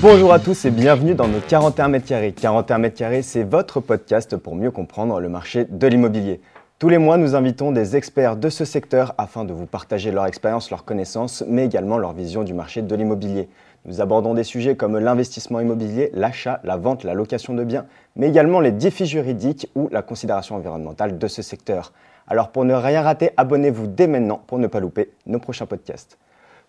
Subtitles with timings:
[0.00, 2.30] Bonjour à tous et bienvenue dans nos 41 mètres carrés.
[2.30, 6.40] 41 mètres carrés, c'est votre podcast pour mieux comprendre le marché de l'immobilier.
[6.78, 10.26] Tous les mois, nous invitons des experts de ce secteur afin de vous partager leur
[10.26, 13.48] expérience, leurs connaissances, mais également leur vision du marché de l'immobilier.
[13.86, 18.28] Nous abordons des sujets comme l'investissement immobilier, l'achat, la vente, la location de biens, mais
[18.28, 21.92] également les défis juridiques ou la considération environnementale de ce secteur.
[22.28, 26.18] Alors pour ne rien rater, abonnez-vous dès maintenant pour ne pas louper nos prochains podcasts.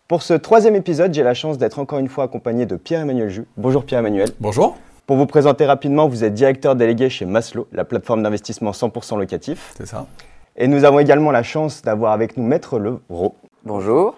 [0.10, 3.46] Pour ce troisième épisode, j'ai la chance d'être encore une fois accompagné de Pierre-Emmanuel Jus.
[3.58, 4.30] Bonjour Pierre-Emmanuel.
[4.40, 4.76] Bonjour.
[5.06, 9.72] Pour vous présenter rapidement, vous êtes directeur délégué chez Maslow, la plateforme d'investissement 100% locatif.
[9.78, 10.08] C'est ça.
[10.56, 13.36] Et nous avons également la chance d'avoir avec nous Maître Levrault.
[13.66, 14.16] Bonjour.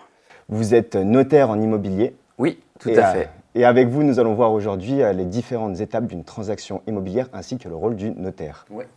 [0.47, 2.15] Vous êtes notaire en immobilier.
[2.37, 3.29] Oui, tout et, à fait.
[3.53, 7.57] Et avec vous, nous allons voir aujourd'hui euh, les différentes étapes d'une transaction immobilière ainsi
[7.57, 8.65] que le rôle du notaire.
[8.69, 8.87] Ouais.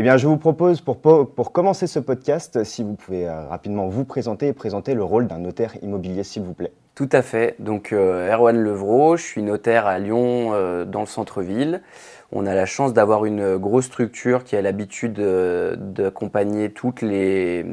[0.00, 3.48] Eh bien, je vous propose pour, po- pour commencer ce podcast, si vous pouvez euh,
[3.48, 6.70] rapidement vous présenter et présenter le rôle d'un notaire immobilier, s'il vous plaît.
[6.94, 7.56] Tout à fait.
[7.58, 11.82] Donc, euh, Erwan Levrault, je suis notaire à Lyon, euh, dans le centre-ville.
[12.30, 17.64] On a la chance d'avoir une grosse structure qui a l'habitude euh, d'accompagner toutes les,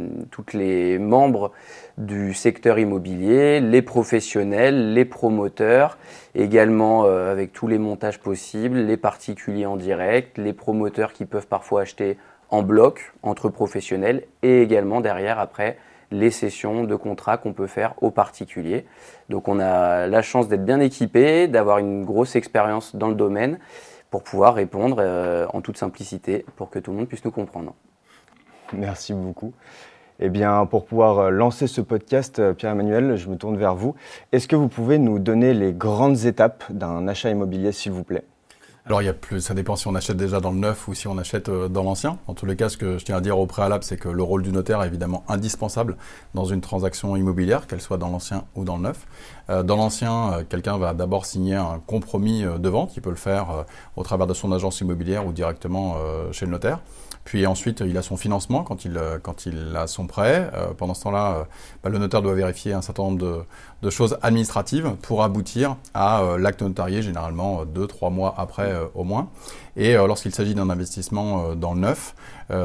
[0.98, 1.52] membres
[1.98, 5.98] du secteur immobilier, les professionnels, les promoteurs,
[6.36, 11.48] également euh, avec tous les montages possibles, les particuliers en direct, les promoteurs qui peuvent
[11.48, 12.18] parfois acheter
[12.50, 15.78] en bloc entre professionnels et également derrière après
[16.12, 18.86] les sessions de contrats qu'on peut faire aux particuliers.
[19.28, 23.60] Donc on a la chance d'être bien équipé, d'avoir une grosse expérience dans le domaine
[24.16, 27.76] pour pouvoir répondre euh, en toute simplicité pour que tout le monde puisse nous comprendre.
[28.72, 29.52] Merci beaucoup.
[30.22, 33.94] Eh bien, pour pouvoir euh, lancer ce podcast, euh, Pierre-Emmanuel, je me tourne vers vous.
[34.32, 38.24] Est-ce que vous pouvez nous donner les grandes étapes d'un achat immobilier, s'il vous plaît?
[38.88, 40.94] Alors, il y a plus, ça dépend si on achète déjà dans le neuf ou
[40.94, 42.20] si on achète euh, dans l'ancien.
[42.28, 44.22] En tous les cas, ce que je tiens à dire au préalable, c'est que le
[44.22, 45.98] rôle du notaire est évidemment indispensable
[46.36, 49.08] dans une transaction immobilière, qu'elle soit dans l'ancien ou dans le neuf.
[49.50, 52.96] Euh, dans l'ancien, euh, quelqu'un va d'abord signer un compromis de vente.
[52.96, 53.66] Il peut le faire
[53.96, 55.96] au travers de son agence immobilière ou directement
[56.32, 56.80] chez le notaire.
[57.26, 60.50] Puis ensuite, il a son financement quand il, euh, quand il a son prêt.
[60.54, 61.44] Euh, pendant ce temps-là, euh,
[61.84, 63.40] bah, le notaire doit vérifier un certain nombre de,
[63.82, 69.04] de choses administratives pour aboutir à l'acte notarié, généralement euh, deux, trois mois après au
[69.04, 69.28] moins.
[69.76, 72.16] Et lorsqu'il s'agit d'un investissement dans le neuf,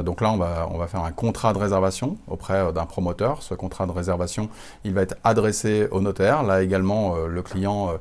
[0.05, 3.43] donc là, on va, on va faire un contrat de réservation auprès d'un promoteur.
[3.43, 4.49] Ce contrat de réservation,
[4.85, 6.45] il va être adressé au notaire.
[6.45, 7.99] Là également, le client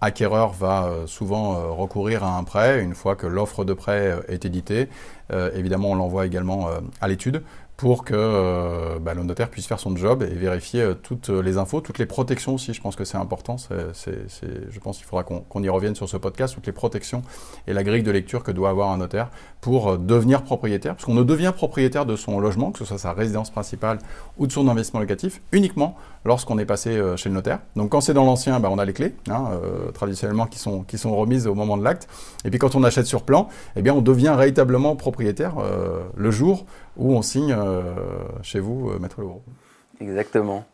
[0.00, 2.82] acquéreur va euh, souvent euh, recourir à un prêt.
[2.82, 4.88] Une fois que l'offre de prêt euh, est éditée,
[5.54, 6.68] évidemment, on l'envoie également
[7.00, 7.42] à l'étude
[7.76, 11.58] pour que euh, bah, le notaire puisse faire son job et vérifier euh, toutes les
[11.58, 12.72] infos, toutes les protections aussi.
[12.72, 13.58] Je pense que c'est important.
[13.58, 16.72] C'est- c'est- c'est- je pense qu'il faudra qu'on y revienne sur ce podcast, toutes les
[16.72, 17.22] protections
[17.66, 19.28] et la grille de lecture que doit avoir un notaire
[19.60, 20.94] pour euh, devenir propriétaire.
[20.94, 23.98] Parce qu'on ne devient propriétaire de son logement, que ce soit sa résidence principale
[24.38, 27.58] ou de son investissement locatif, uniquement lorsqu'on est passé euh, chez le notaire.
[27.76, 30.80] Donc quand c'est dans l'ancien, bah, on a les clés, hein, euh, traditionnellement, qui sont,
[30.82, 32.08] qui sont remises au moment de l'acte.
[32.46, 36.30] Et puis quand on achète sur plan, eh bien, on devient véritablement propriétaire euh, le
[36.30, 36.64] jour
[36.96, 37.82] où on signe euh,
[38.42, 39.42] chez vous, euh, Maître Leroux.
[40.00, 40.64] Exactement.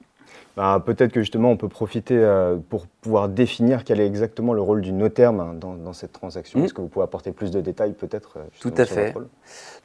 [0.57, 4.61] Bah, Peut-être que justement, on peut profiter euh, pour pouvoir définir quel est exactement le
[4.61, 6.59] rôle du notaire ben, dans, dans cette transaction.
[6.59, 6.65] Mhm.
[6.67, 9.13] Est-ce que vous pouvez apporter plus de détails peut-être Tout à fait.
[9.13, 9.29] rôle?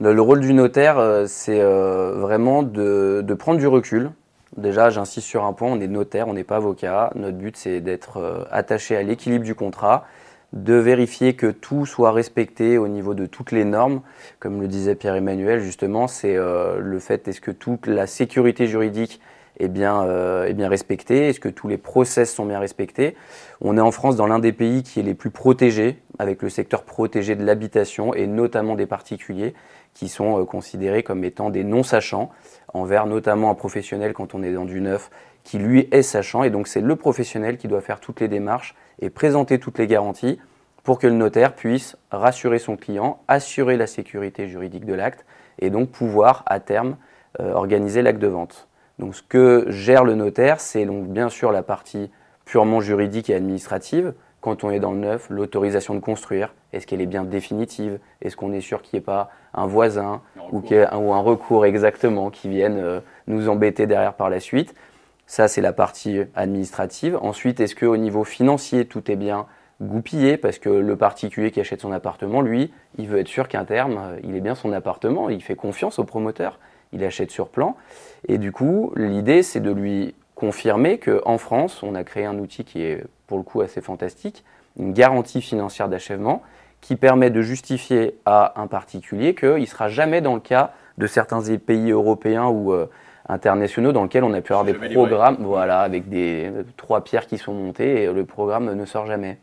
[0.01, 4.11] Le, le rôle du notaire, euh, c'est euh, vraiment de, de prendre du recul.
[4.57, 7.11] Déjà, j'insiste sur un point, on est notaire, on n'est pas avocat.
[7.15, 10.05] Notre but, c'est d'être euh, attaché à l'équilibre du contrat,
[10.53, 14.01] de vérifier que tout soit respecté au niveau de toutes les normes.
[14.39, 19.19] Comme le disait Pierre-Emmanuel, justement, c'est euh, le fait, est-ce que toute la sécurité juridique
[19.59, 21.29] est bien, euh, est bien respectée?
[21.29, 23.15] Est-ce que tous les process sont bien respectés?
[23.59, 26.49] On est en France dans l'un des pays qui est les plus protégés, avec le
[26.49, 29.53] secteur protégé de l'habitation et notamment des particuliers
[29.93, 32.31] qui sont euh, considérés comme étant des non-sachants,
[32.73, 35.09] envers notamment un professionnel quand on est dans du neuf,
[35.47, 38.75] qui lui est sachant, et donc c'est le professionnel qui doit faire toutes les démarches
[38.99, 40.41] et présenter toutes les garanties
[40.83, 45.25] pour que le notaire puisse rassurer son client, assurer la sécurité juridique de l'acte,
[45.59, 46.97] et donc pouvoir à terme
[47.39, 48.67] euh, organiser l'acte de vente.
[48.99, 52.11] Donc ce que gère le notaire, c'est donc bien sûr la partie
[52.43, 57.01] purement juridique et administrative, quand on est dans le neuf, l'autorisation de construire, est-ce qu'elle
[57.01, 57.99] est bien définitive?
[58.21, 60.21] Est-ce qu'on est sûr qu'il n'y ait pas un voisin
[60.51, 64.75] ou, un, ou un recours exactement qui vienne euh, nous embêter derrière par la suite?
[65.27, 67.19] Ça, c'est la partie administrative.
[67.21, 69.45] Ensuite, est-ce qu'au niveau financier, tout est bien
[69.81, 70.37] goupillé?
[70.37, 73.97] Parce que le particulier qui achète son appartement, lui, il veut être sûr qu'à terme,
[73.97, 76.59] euh, il est bien son appartement, il fait confiance au promoteur,
[76.93, 77.75] il achète sur plan.
[78.29, 82.63] Et du coup, l'idée, c'est de lui confirmer qu'en France, on a créé un outil
[82.63, 84.45] qui est pour le coup assez fantastique,
[84.79, 86.41] une garantie financière d'achèvement
[86.79, 91.07] qui permet de justifier à un particulier qu'il ne sera jamais dans le cas de
[91.07, 92.85] certains pays européens euh,
[93.29, 97.27] internationaux dans lesquels on a pu avoir des programmes voilà, avec des euh, trois pierres
[97.27, 99.37] qui sont montées et le programme ne sort jamais.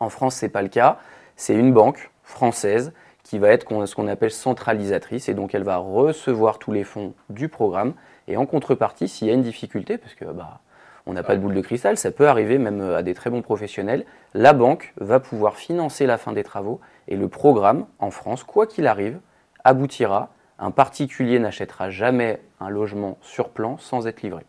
[0.00, 0.98] En France, ce n'est pas le cas.
[1.36, 2.92] C'est une banque française
[3.22, 7.12] qui va être ce qu'on appelle centralisatrice et donc elle va recevoir tous les fonds
[7.28, 7.92] du programme
[8.26, 10.60] et en contrepartie, s'il y a une difficulté, parce que bah,
[11.06, 13.42] on n'a pas de boule de cristal, ça peut arriver même à des très bons
[13.42, 14.04] professionnels,
[14.34, 18.66] la banque va pouvoir financer la fin des travaux et le programme en France, quoi
[18.66, 19.18] qu'il arrive,
[19.64, 20.30] aboutira.
[20.58, 24.44] Un particulier n'achètera jamais un logement sur plan sans être livré.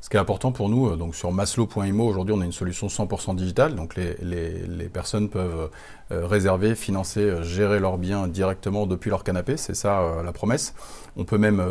[0.00, 2.88] Ce qui est important pour nous, euh, donc sur maslow.imo, aujourd'hui on a une solution
[2.88, 5.70] 100% digitale, donc les, les, personnes peuvent
[6.10, 10.74] réserver, financer, euh, gérer leurs biens directement depuis leur canapé, c'est ça la promesse.
[11.16, 11.62] On peut même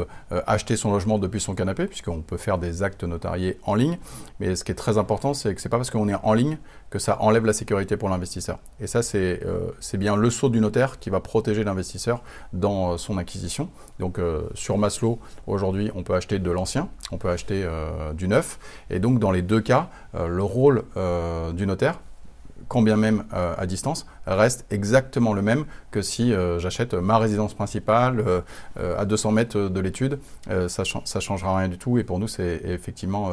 [0.47, 3.97] acheter son logement depuis son canapé, puisqu'on peut faire des actes notariés en ligne.
[4.39, 6.57] Mais ce qui est très important, c'est que c'est pas parce qu'on est en ligne
[6.89, 8.59] que ça enlève la sécurité pour l'investisseur.
[8.79, 9.41] Et ça, c'est
[9.97, 12.21] bien le saut du notaire qui va protéger l'investisseur
[12.53, 13.69] dans son acquisition.
[13.99, 14.17] Donc
[14.53, 17.67] sur Maslow, aujourd'hui, on peut acheter de l'ancien, on peut acheter
[18.13, 18.59] du neuf.
[18.89, 21.99] Et donc, dans les deux cas, euh, le rôle euh, du notaire,
[22.73, 27.53] quand bien même euh, à distance, reste exactement le même que si j'achète ma résidence
[27.53, 28.23] principale
[28.75, 30.17] à 200 mètres de l'étude.
[30.67, 33.29] ça ne changera rien du tout et pour nous, c'est effectivement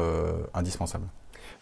[0.53, 1.05] indispensable.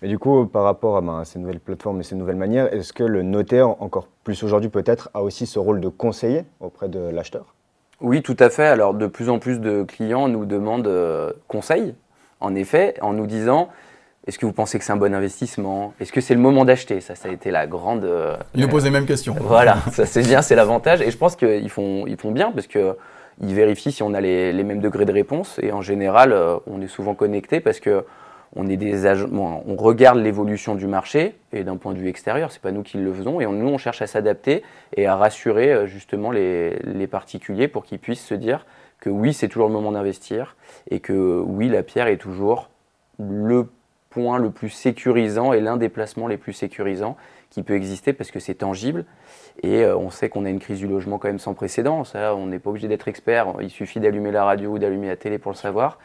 [0.01, 2.91] Mais du coup, par rapport à ben, ces nouvelles plateformes et ces nouvelles manières, est-ce
[2.91, 6.99] que le notaire, encore plus aujourd'hui peut-être, a aussi ce rôle de conseiller auprès de
[6.99, 7.55] l'acheteur?
[8.01, 8.67] Oui, tout à fait.
[8.67, 10.91] Alors, de plus en plus de clients nous demandent
[11.47, 11.95] conseil
[12.41, 13.69] en effet, en nous disant
[14.29, 15.95] est-ce que vous pensez que c'est un bon investissement?
[15.99, 17.01] Est-ce que c'est le moment d'acheter?
[17.01, 18.03] Ça, ça a été la grande.
[18.03, 19.35] Euh, ils posent les mêmes questions.
[19.41, 21.01] Voilà, ça c'est bien, c'est l'avantage.
[21.01, 22.93] Et je pense qu'ils font, ils font bien parce qu'ils
[23.41, 25.59] vérifient si on a les, mêmes degrés de réponse.
[25.63, 28.05] Et en général, euh, on est souvent connecté parce que
[28.55, 32.61] on est des on regarde l'évolution du marché et d'un point de vue extérieur, c'est
[32.61, 33.41] pas nous qui le faisons.
[33.41, 34.61] Et nous, on cherche à s'adapter
[34.95, 38.67] et à rassurer euh, justement les, les particuliers pour qu'ils puissent se dire
[38.99, 40.55] que oui, c'est toujours le moment d'investir
[40.91, 42.69] et que oui, la pierre est toujours
[43.17, 43.65] le
[44.09, 47.15] point le plus sécurisant et l'un des placements les plus sécurisants
[47.49, 49.05] qui peut exister parce que c'est tangible.
[49.61, 52.03] Et euh, on sait qu'on a une crise du logement quand même sans précédent.
[52.15, 53.53] On n'est pas obligé d'être expert.
[53.61, 55.99] Il suffit d'allumer la radio ou d'allumer la télé pour le savoir.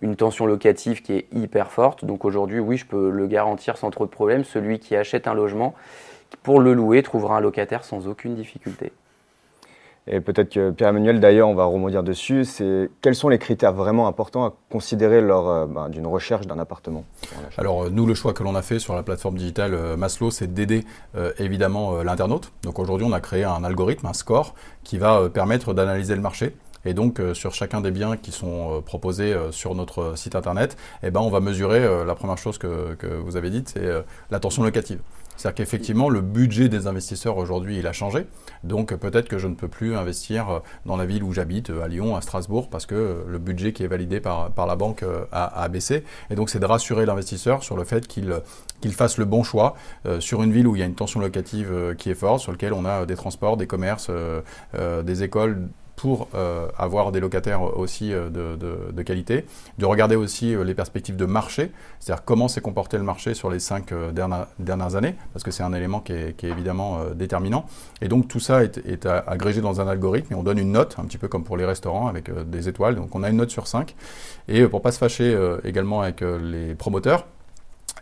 [0.00, 2.04] Une tension locative qui est hyper forte.
[2.04, 4.44] Donc aujourd'hui, oui, je peux le garantir sans trop de problèmes.
[4.44, 5.74] Celui qui achète un logement
[6.42, 8.92] pour le louer trouvera un locataire sans aucune difficulté.
[10.10, 12.46] Et peut-être que Pierre-Emmanuel, d'ailleurs, on va rebondir dessus,
[13.02, 17.04] quels sont les critères vraiment importants à considérer lors euh, ben, d'une recherche d'un appartement
[17.58, 20.30] Alors, euh, nous, le choix que l'on a fait sur la plateforme digitale euh, Maslow,
[20.30, 20.84] c'est d'aider
[21.38, 22.52] évidemment l'internaute.
[22.62, 26.54] Donc aujourd'hui, on a créé un algorithme, un score, qui va permettre d'analyser le marché.
[26.84, 31.20] Et donc, sur chacun des biens qui sont proposés sur notre site internet, eh ben,
[31.20, 33.88] on va mesurer, la première chose que, vous avez dite, c'est
[34.30, 35.00] la tension locative.
[35.38, 38.26] C'est-à-dire qu'effectivement, le budget des investisseurs aujourd'hui, il a changé.
[38.64, 41.84] Donc peut-être que je ne peux plus investir euh, dans la ville où j'habite, euh,
[41.84, 45.04] à Lyon, à Strasbourg, parce que euh, le budget qui est validé par, la banque
[45.30, 46.02] a, baissé.
[46.30, 48.32] Et donc c'est de rassurer l'investisseur sur le fait qu'il
[48.92, 49.76] fasse le bon choix
[50.18, 52.72] sur une ville où il y a une tension locative qui est forte, sur lequel
[52.72, 54.10] on a des transports, des commerces,
[55.04, 59.44] des écoles pour euh, avoir des locataires aussi euh, de, qualité,
[59.78, 63.50] de regarder aussi euh, les perspectives de marché, c'est-à-dire comment s'est comporté le marché sur
[63.50, 67.66] les cinq dernières, années, parce que c'est un élément qui est, évidemment déterminant.
[68.00, 71.04] Et donc tout ça est, agrégé dans un algorithme et on donne une note, un
[71.04, 72.94] petit peu comme pour les restaurants avec des étoiles.
[72.94, 73.96] Donc on a une note sur 5.
[74.46, 77.26] Et pour pas se fâcher également avec les promoteurs,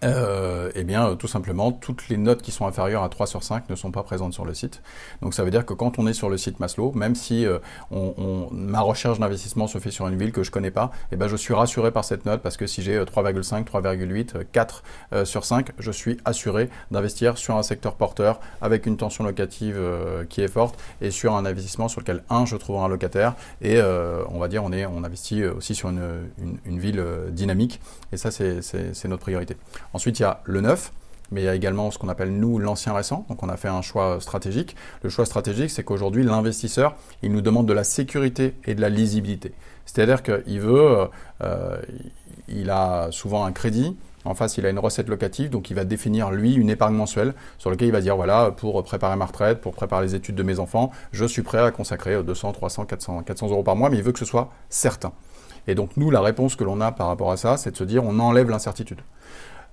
[0.04, 3.68] euh, eh bien, tout simplement, toutes les notes qui sont inférieures à 3 sur 5
[3.70, 4.82] ne sont pas présentes sur le site.
[5.22, 7.58] Donc, ça veut dire que quand on est sur le site Maslow, même si euh,
[7.90, 11.28] on, ma recherche d'investissement se fait sur une ville que je connais pas, eh ben,
[11.28, 14.82] je suis rassuré par cette note parce que si j'ai 3,5, 3,8, 4
[15.24, 20.24] sur 5, je suis assuré d'investir sur un secteur porteur avec une tension locative euh,
[20.24, 23.76] qui est forte et sur un investissement sur lequel, un, je trouverai un locataire et
[23.76, 27.80] euh, on va dire, on, est, on investit aussi sur une, une, une ville dynamique
[28.12, 29.56] et ça, c'est notre priorité.
[29.92, 30.92] Ensuite, il y a le neuf,
[31.30, 33.26] mais il y a également ce qu'on appelle nous l'ancien récent.
[33.28, 34.76] Donc on a fait un choix stratégique.
[35.02, 38.88] Le choix stratégique, c'est qu'aujourd'hui, l'investisseur, il nous demande de la sécurité et de la
[38.88, 39.52] lisibilité.
[39.84, 41.08] C'est-à-dire qu'il veut,
[41.42, 41.76] euh,
[42.48, 45.84] il a souvent un crédit, en face, il a une recette locative, donc il va
[45.84, 49.60] définir, lui, une épargne mensuelle sur laquelle il va dire, voilà, pour préparer ma retraite,
[49.60, 53.22] pour préparer les études de mes enfants, je suis prêt à consacrer 200, 300, 400,
[53.22, 55.12] 400 euros par mois, mais il veut que ce soit certain.
[55.68, 57.84] Et donc, nous, la réponse que l'on a par rapport à ça, c'est de se
[57.84, 59.00] dire, on enlève l'incertitude.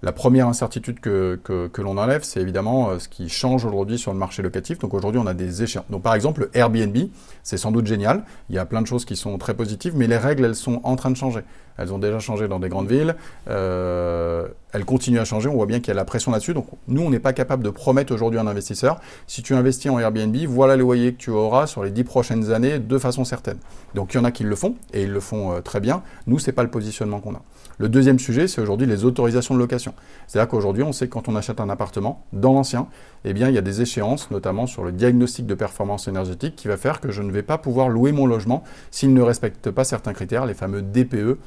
[0.04, 4.20] La première incertitude que, l'on enlève, c'est évidemment euh, ce qui change aujourd'hui sur le
[4.20, 4.78] marché locatif.
[4.80, 5.86] Donc aujourd'hui, on a des échéances.
[5.90, 6.98] Donc par exemple, Airbnb,
[7.42, 8.26] c'est sans doute génial.
[8.50, 10.82] Il y a plein de choses qui sont très positives, mais les règles, elles sont
[10.84, 11.40] en train de changer.
[11.78, 13.16] elles ont déjà changé dans des grandes villes,
[13.48, 16.54] euh, elles continuent à changer, on voit bien qu'il y a la pression là-dessus.
[16.54, 19.90] Donc nous, on n'est pas capable de promettre aujourd'hui à un investisseur, si tu investis
[19.90, 23.24] en Airbnb, voilà les loyers que tu auras sur les dix prochaines années de façon
[23.24, 23.58] certaine.
[23.96, 26.04] Donc il y en a qui le font, et ils le font euh, très bien.
[26.28, 27.42] Nous, ce n'est pas le positionnement qu'on a.
[27.80, 29.94] Le deuxième sujet, c'est aujourd'hui les autorisations de location.
[30.28, 32.88] C'est-à-dire qu'aujourd'hui, on sait que quand on achète un appartement, dans l'ancien,
[33.26, 36.68] eh bien, il y a des échéances, notamment sur le diagnostic de performance énergétique, qui
[36.68, 39.84] va faire que je ne vais pas pouvoir louer mon logement s'il ne respecte pas
[39.84, 41.38] certains critères, les fameux DPE,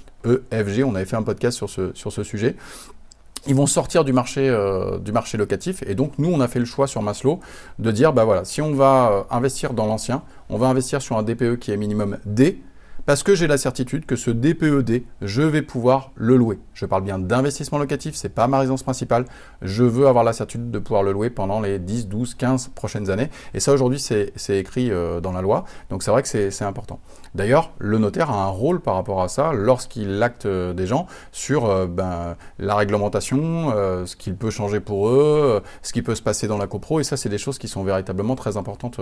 [0.51, 0.85] EFG.
[0.85, 2.57] On avait fait un podcast sur ce, sujet
[3.49, 5.85] ils vont sortir du marché, euh, du marché locatif.
[5.87, 7.39] Et donc, nous, on a fait le choix sur Maslow
[7.79, 11.17] de dire, bah voilà, si on va euh, investir dans l'ancien, on va investir sur
[11.17, 12.61] un DPE qui est minimum D,
[13.07, 16.59] parce que j'ai la certitude que ce DPED, je vais pouvoir le louer.
[16.75, 19.27] Je parle bien d'investissement locatif, c'est pas ma résidence principale.
[19.63, 23.09] Je veux avoir la certitude de pouvoir le louer pendant les 10, 12, 15 prochaines
[23.09, 23.31] années.
[23.55, 25.65] Et ça, aujourd'hui, c'est écrit euh, dans la loi.
[25.89, 26.99] Donc, c'est vrai que c'est important.
[27.37, 31.07] D'ailleurs, le notaire a un rôle par rapport à ça lorsqu'il acte euh, des gens
[31.31, 33.71] sur euh, ben, la réglementation,
[34.05, 36.99] ce qu'il peut changer pour eux, ce qui peut se passer dans la copro.
[36.99, 39.01] Et ça, c'est des choses qui sont véritablement très importantes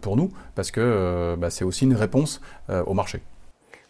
[0.00, 2.40] pour nous parce que ben, c'est aussi une réponse
[2.86, 3.09] au marché.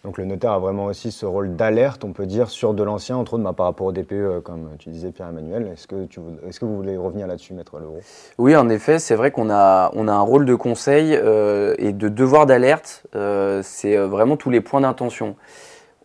[0.03, 3.17] Donc le notaire a vraiment aussi ce rôle d'alerte, on peut dire, sur de l'ancien,
[3.17, 5.69] entre autres bah, par rapport au DPE, euh, comme tu disais Pierre-Emmanuel.
[5.73, 8.01] Est-ce que, est que vous voulez revenir là-dessus, Maître Leroux?
[8.39, 11.93] Oui, en effet, c'est vrai qu'on a, on a un rôle de conseil euh, et
[11.93, 13.03] de devoir d'alerte.
[13.15, 15.37] Euh, c'est vraiment tous les points d'intention.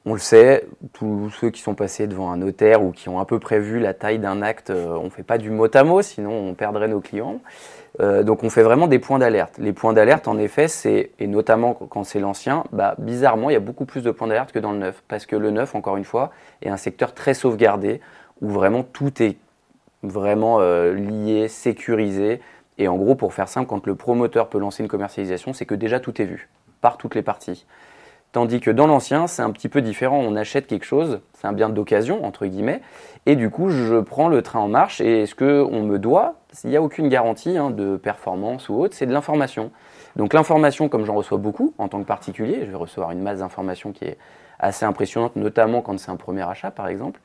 [0.06, 3.26] On le sait, tous ceux qui sont passés devant un notaire ou qui ont un
[3.26, 6.32] peu prévu la taille d'un acte, on ne fait pas du mot à mot, sinon
[6.32, 7.40] on perdrait nos clients.
[8.02, 9.58] Euh, donc on fait vraiment des points d'alerte.
[9.58, 13.58] Les points d'alerte, en effet, c'est, et notamment quand c'est l'ancien, bah, bizarrement, il y
[13.58, 15.04] a beaucoup plus de points d'alerte que dans le neuf.
[15.08, 18.02] Parce que le neuf, encore une fois, est un secteur très sauvegardé,
[18.42, 19.38] où vraiment tout est
[20.04, 22.42] vraiment euh, lié, sécurisé.
[22.78, 25.76] Et en gros, pour faire simple, quand le promoteur peut lancer une commercialisation, c'est que
[25.76, 26.50] déjà tout est vu,
[26.82, 27.66] par toutes les parties.
[28.36, 30.20] Tandis que dans l'ancien, c'est un petit peu différent.
[30.20, 32.82] On achète quelque chose, c'est un bien d'occasion, entre guillemets,
[33.26, 35.00] et du coup, je prends le train en marche.
[35.00, 38.94] Et est-ce qu'on me doit Il n'y a aucune garantie hein, de performance ou autre,
[38.94, 39.72] c'est de l'information.
[40.18, 43.40] Donc l'information, comme j'en reçois beaucoup en tant que particulier, je vais recevoir une masse
[43.40, 44.18] d'informations qui est
[44.60, 47.22] assez impressionnante, notamment quand c'est un premier achat, par exemple.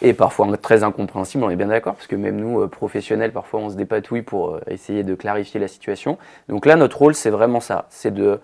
[0.00, 3.60] Et parfois très incompréhensible, on est bien d'accord, parce que même nous, euh, professionnels, parfois
[3.60, 6.16] on se dépatouille pour euh, essayer de clarifier la situation.
[6.48, 8.40] Donc là, notre rôle, c'est vraiment ça, c'est de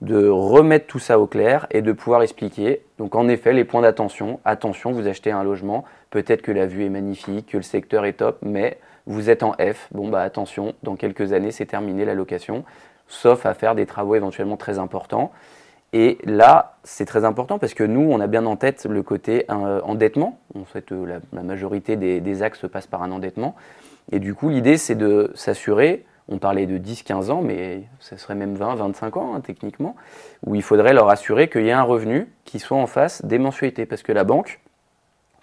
[0.00, 2.82] de remettre tout ça au clair et de pouvoir expliquer.
[2.98, 4.40] Donc en effet, les points d'attention.
[4.44, 8.14] Attention, vous achetez un logement, peut-être que la vue est magnifique, que le secteur est
[8.14, 9.88] top, mais vous êtes en F.
[9.92, 12.64] Bon bah attention, dans quelques années, c'est terminé la location,
[13.08, 15.32] sauf à faire des travaux éventuellement très importants.
[15.92, 19.44] Et là, c'est très important parce que nous, on a bien en tête le côté
[19.50, 20.38] euh, endettement.
[20.54, 23.56] En fait, euh, la, majorité des, des axes passent par un endettement.
[24.12, 28.36] Et du coup, l'idée, c'est de s'assurer on parlait de 10-15 ans, mais ce serait
[28.36, 29.96] même 20-25 ans hein, techniquement,
[30.46, 33.38] où il faudrait leur assurer qu'il y ait un revenu qui soit en face des
[33.38, 33.84] mensualités.
[33.84, 34.60] Parce que la banque,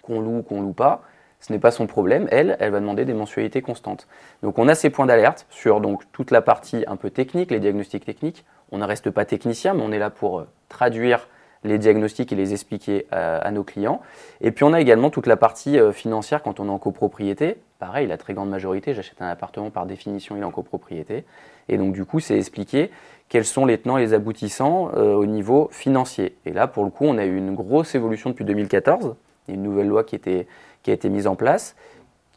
[0.02, 1.02] qu'on loue ou qu'on loue pas,
[1.40, 2.26] ce n'est pas son problème.
[2.30, 4.08] Elle, elle va demander des mensualités constantes.
[4.42, 5.80] Donc on a ces points d'alerte sur
[6.12, 8.44] toute la partie un peu technique, les diagnostics techniques.
[8.72, 11.28] On ne reste pas technicien, mais on est là pour euh, traduire
[11.64, 14.00] les diagnostics et les expliquer à, nos clients.
[14.40, 17.56] Et puis on a également toute la partie euh, financière quand on est en copropriété.
[17.78, 21.24] Pareil, la très grande majorité, j'achète un appartement par définition, il est en copropriété.
[21.68, 22.90] Et donc du coup, c'est expliquer
[23.28, 26.36] quels sont les tenants et les aboutissants euh, au niveau financier.
[26.46, 29.14] Et là, pour le coup, on a eu une grosse évolution depuis 2014.
[29.46, 31.76] Il y a une nouvelle loi qui, a été mise en place,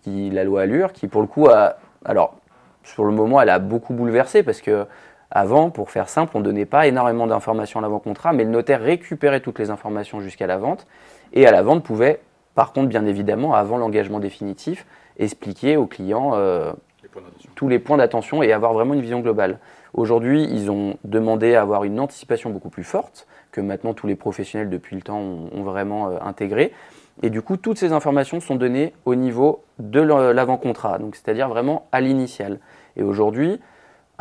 [0.04, 1.78] qui, la loi Allure, qui pour le coup a...
[2.06, 2.36] Alors,
[2.84, 4.86] sur le moment, elle a beaucoup bouleversé parce que
[5.32, 8.82] avant, pour faire simple, on ne donnait pas énormément d'informations à l'avant-contrat, mais le notaire
[8.82, 10.86] récupérait toutes les informations jusqu'à la vente,
[11.34, 12.20] et à la vente pouvait,
[12.54, 14.86] par contre, bien évidemment, avant l'engagement définitif,
[15.18, 16.74] expliquer aux clients euh,
[17.56, 19.60] tous les points d'attention et avoir vraiment une vision globale.
[19.94, 24.16] Aujourd'hui, ils ont demandé à avoir une anticipation beaucoup plus forte, que maintenant tous les
[24.16, 26.74] professionnels depuis le temps ont, vraiment euh, intégré.
[27.24, 31.88] Et du coup, toutes ces informations sont données au niveau de l'avant-contrat, donc c'est-à-dire vraiment
[31.92, 32.60] à l'initial.
[32.96, 33.60] Et aujourd'hui,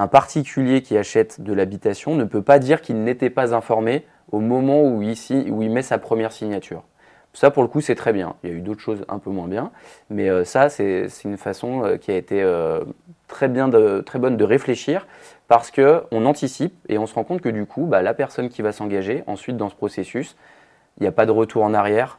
[0.00, 4.40] un particulier qui achète de l'habitation ne peut pas dire qu'il n'était pas informé au
[4.40, 6.85] moment où, il met sa première signature.
[7.33, 8.35] Ça, pour le coup, c'est très bien.
[8.42, 9.71] Il y a eu d'autres choses un peu moins bien,
[10.09, 12.80] mais euh, ça, c'est une façon euh, qui a été euh,
[13.28, 15.07] très bonne de réfléchir
[15.47, 18.62] parce qu'on anticipe et on se rend compte que du coup, bah, la personne qui
[18.62, 20.37] va s'engager ensuite dans ce processus,
[20.99, 22.19] il n'y a pas de retour en arrière.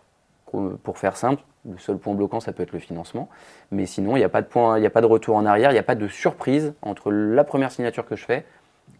[0.84, 3.30] Pour faire simple, le seul point bloquant, ça peut être le financement.
[3.72, 5.80] Mais sinon, il n'y a, pas de a pas de retour en arrière, il n'y
[5.80, 8.46] a pas de surprise entre la première signature que je fais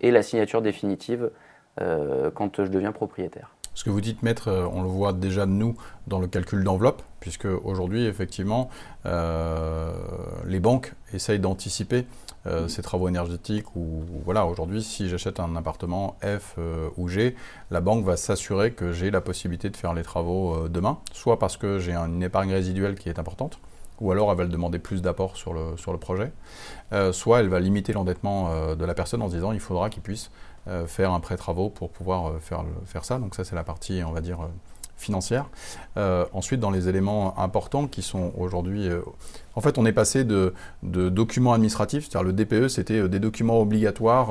[0.02, 1.32] et la signature définitive
[1.80, 3.56] euh, quand je deviens propriétaire.
[3.74, 5.76] Ce que vous dites, maître, euh, on le voit déjà nous
[6.08, 8.70] dans le calcul d'enveloppe, puisque aujourd'hui, effectivement,
[9.06, 9.94] euh,
[10.46, 12.06] les banques essayent d'anticiper
[12.48, 16.58] euh, ces travaux énergétiques ou voilà, aujourd'hui, si j'achète un appartement F
[16.98, 17.36] ou G,
[17.70, 21.58] la banque va s'assurer que j'ai la possibilité de faire les travaux demain, soit parce
[21.58, 23.60] que j'ai une épargne résiduelle qui est importante,
[24.00, 26.32] ou alors elle va demander plus d'apport sur le, sur le projet,
[27.12, 30.32] soit elle va limiter l'endettement de la personne en se disant il faudra qu'il puisse
[30.88, 33.20] faire un prêt travaux pour pouvoir faire, faire ça.
[33.20, 34.40] Donc ça c'est la partie, on va dire,
[35.02, 35.50] financière.
[35.98, 38.88] Euh, ensuite, dans les éléments importants qui sont aujourd'hui...
[38.88, 39.02] Euh,
[39.56, 43.60] en fait, on est passé de, documents administratifs, c'est-à-dire le DPE, c'était euh, des documents
[43.60, 44.30] obligatoires,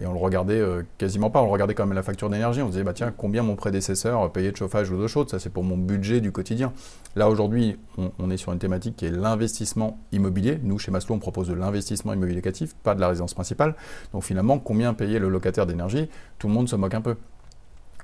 [0.00, 0.60] et on le regardait
[0.96, 3.42] quasiment pas, on regardait quand même la facture d'énergie, on se disait, bah tiens, combien
[3.42, 6.72] mon prédécesseur payait de chauffage ou d'eau chaude, ça c'est pour mon budget du quotidien.
[7.14, 7.76] Là, aujourd'hui,
[8.18, 10.58] on, est sur une thématique qui est l'investissement immobilier.
[10.62, 13.74] Nous, chez Maslow, on propose de l'investissement immobilier locatif, pas de la résidence principale.
[14.12, 16.08] Donc finalement, combien payait le locataire d'énergie?
[16.38, 17.16] Tout le monde se moque un peu.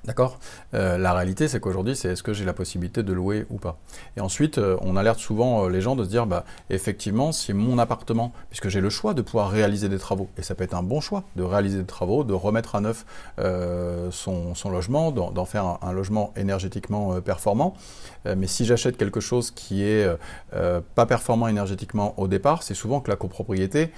[0.04, 0.38] D'accord
[0.74, 3.78] euh, La réalité, c'est qu'aujourd'hui, c'est est-ce que j'ai la possibilité de louer ou pas.
[4.16, 7.52] Et ensuite, euh, on alerte souvent euh, les gens de se dire, bah, effectivement, si
[7.52, 10.74] mon appartement, puisque j'ai le choix de pouvoir réaliser des travaux, et ça peut être
[10.74, 13.04] un bon choix de réaliser des travaux, de remettre à neuf
[14.10, 17.74] son, logement, d'en faire un, logement énergétiquement performant,
[18.24, 20.06] mais si j'achète quelque chose qui est
[20.50, 23.92] pas performant énergétiquement au départ, c'est souvent que la copropriété,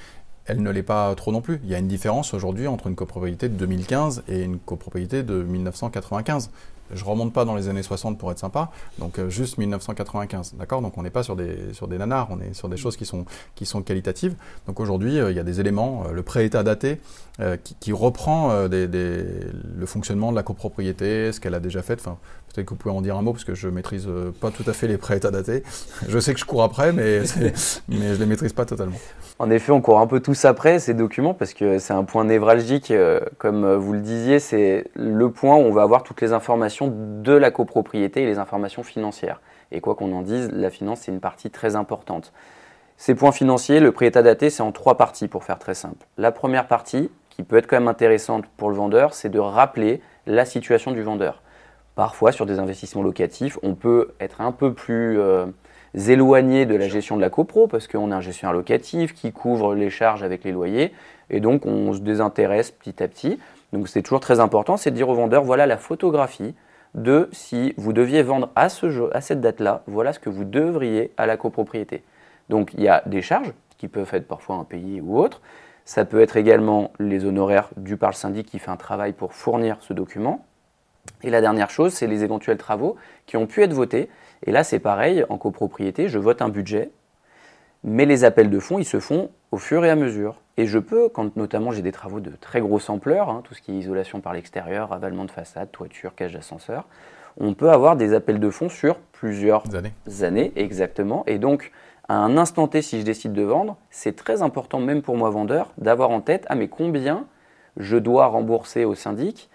[0.46, 1.60] elle ne l'est pas trop non plus.
[1.64, 5.42] Il y a une différence aujourd'hui entre une copropriété de 2015 et une copropriété de
[5.42, 6.50] 1995.
[6.92, 10.82] Je remonte pas dans les années 60 pour être sympa, donc euh, juste 1995, d'accord?
[10.82, 13.06] Donc on n'est pas sur des, sur des nanars, on est sur des choses qui
[13.06, 14.34] sont, qui sont qualitatives.
[14.66, 17.00] Donc aujourd'hui, euh, il y a des éléments, euh, le pré-état daté,
[17.80, 21.98] qui, reprend le fonctionnement de la copropriété, ce qu'elle a déjà fait.
[22.52, 24.08] Peut-être que vous pouvez en dire un mot, parce que je maîtrise
[24.40, 25.62] pas tout à fait les pré-états datés.
[26.08, 27.20] Je sais que je cours après, mais,
[27.88, 28.96] mais je les maîtrise pas totalement.
[29.38, 32.24] En effet, on court un peu tous après ces documents parce que c'est un point
[32.24, 32.92] névralgique,
[33.38, 36.92] comme vous le disiez, c'est le point où on va avoir toutes les informations
[37.22, 39.40] de la copropriété et les informations financières.
[39.72, 42.32] Et quoi qu'on en dise, la finance, c'est une partie très importante.
[42.96, 46.06] Ces points financiers, le pré-état daté, c'est en trois parties pour faire très simple.
[46.18, 50.02] La première partie, qui peut être quand même intéressante pour le vendeur, c'est de rappeler
[50.26, 51.42] la situation du vendeur.
[52.00, 55.44] Parfois, sur des investissements locatifs, on peut être un peu plus euh,
[56.08, 59.74] éloigné de la gestion de la copro parce qu'on a un gestionnaire locatif qui couvre
[59.74, 60.94] les charges avec les loyers
[61.28, 63.38] et donc on se désintéresse petit à petit.
[63.74, 66.54] Donc c'est toujours très important, c'est de dire au vendeur voilà la photographie
[66.94, 71.12] de si vous deviez vendre à, ce à cette date-là, voilà ce que vous devriez
[71.18, 72.02] à la copropriété.
[72.48, 75.42] Donc il y a des charges qui peuvent être parfois impayées ou autres.
[75.84, 79.34] Ça peut être également les honoraires dus par le syndic qui fait un travail pour
[79.34, 80.46] fournir ce document.
[81.22, 82.96] Et la dernière chose, c'est les éventuels travaux
[83.26, 84.08] qui ont pu être votés.
[84.46, 86.90] Et là, c'est pareil, en copropriété, je vote un budget,
[87.84, 90.36] mais les appels de fonds, ils se font au fur et à mesure.
[90.56, 93.62] Et je peux, quand notamment j'ai des travaux de très grosse ampleur, hein, tout ce
[93.62, 96.86] qui est isolation par l'extérieur, avalement de façade, toiture, cage d'ascenseur,
[97.38, 99.92] on peut avoir des appels de fonds sur plusieurs années.
[100.22, 101.24] années exactement.
[101.26, 101.72] Et donc,
[102.08, 105.30] à un instant T, si je décide de vendre, c'est très important, même pour moi
[105.30, 107.24] vendeur, d'avoir en tête, ah mais combien
[107.76, 109.48] je dois rembourser au syndic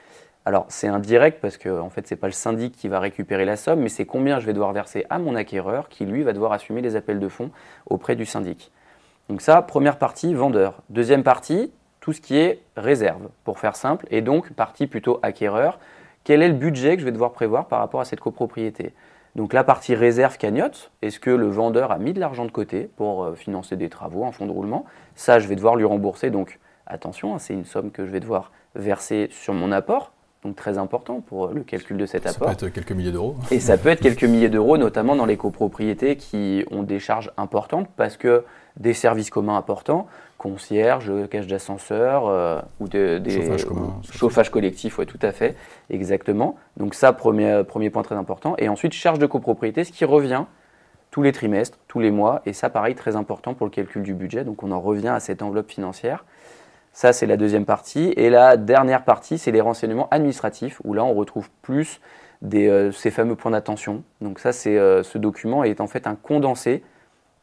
[0.46, 3.58] alors c'est indirect parce que en fait c'est pas le syndic qui va récupérer la
[3.58, 6.52] somme, mais c'est combien je vais devoir verser à mon acquéreur qui lui va devoir
[6.52, 7.50] assumer les appels de fonds
[7.88, 8.72] auprès du syndic.
[9.28, 10.84] Donc ça, première partie, vendeur.
[10.90, 15.80] Deuxième partie, tout ce qui est réserve, pour faire simple, et donc partie plutôt acquéreur.
[16.24, 18.94] Quel est le budget que je vais devoir prévoir par rapport à cette copropriété?
[19.36, 22.90] Donc la partie réserve cagnotte, est-ce que le vendeur a mis de l'argent de côté
[22.96, 24.86] pour euh, financer des travaux, en fonds de roulement?
[25.16, 26.30] Ça, je vais devoir lui rembourser.
[26.30, 30.12] Donc attention, hein, c'est une somme que je vais devoir verser sur mon apport
[30.46, 32.50] donc très important pour le calcul de cet apport.
[32.50, 33.36] Ça peut être quelques milliers d'euros.
[33.52, 37.32] Et ça peut être quelques milliers d'euros, notamment dans les copropriétés qui ont des charges
[37.38, 38.44] importantes parce que
[38.78, 45.06] des services communs importants, concierge, cage d'ascenseur euh, ou des chauffage, commun, chauffage collectif, oui,
[45.06, 45.56] tout à fait,
[45.90, 46.58] exactement.
[46.78, 48.56] Donc ça, premier, premier point très important.
[48.58, 50.46] Et ensuite, charge de copropriété, ce qui revient
[51.10, 54.14] tous les trimestres, tous les mois, et ça, pareil, très important pour le calcul du
[54.14, 54.44] budget.
[54.44, 56.26] Donc on en revient à cette enveloppe financière.
[56.96, 58.14] Ça, c'est la deuxième partie.
[58.16, 62.00] Et la dernière partie, c'est les renseignements administratifs, où là, on retrouve plus
[62.54, 64.04] euh, ces fameux points d'attention.
[64.22, 66.86] Donc ça, c'est euh, ce document est en fait un condensé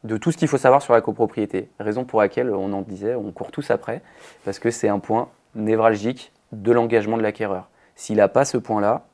[0.03, 1.69] de tout ce qu'il faut savoir sur la copropriété.
[1.79, 4.01] Raison pour laquelle, on en disait, on court tous après,
[4.43, 7.69] parce que c'est un point névralgique de l'engagement de l'acquéreur.
[7.95, 9.05] S'il n'a pas ce point-là,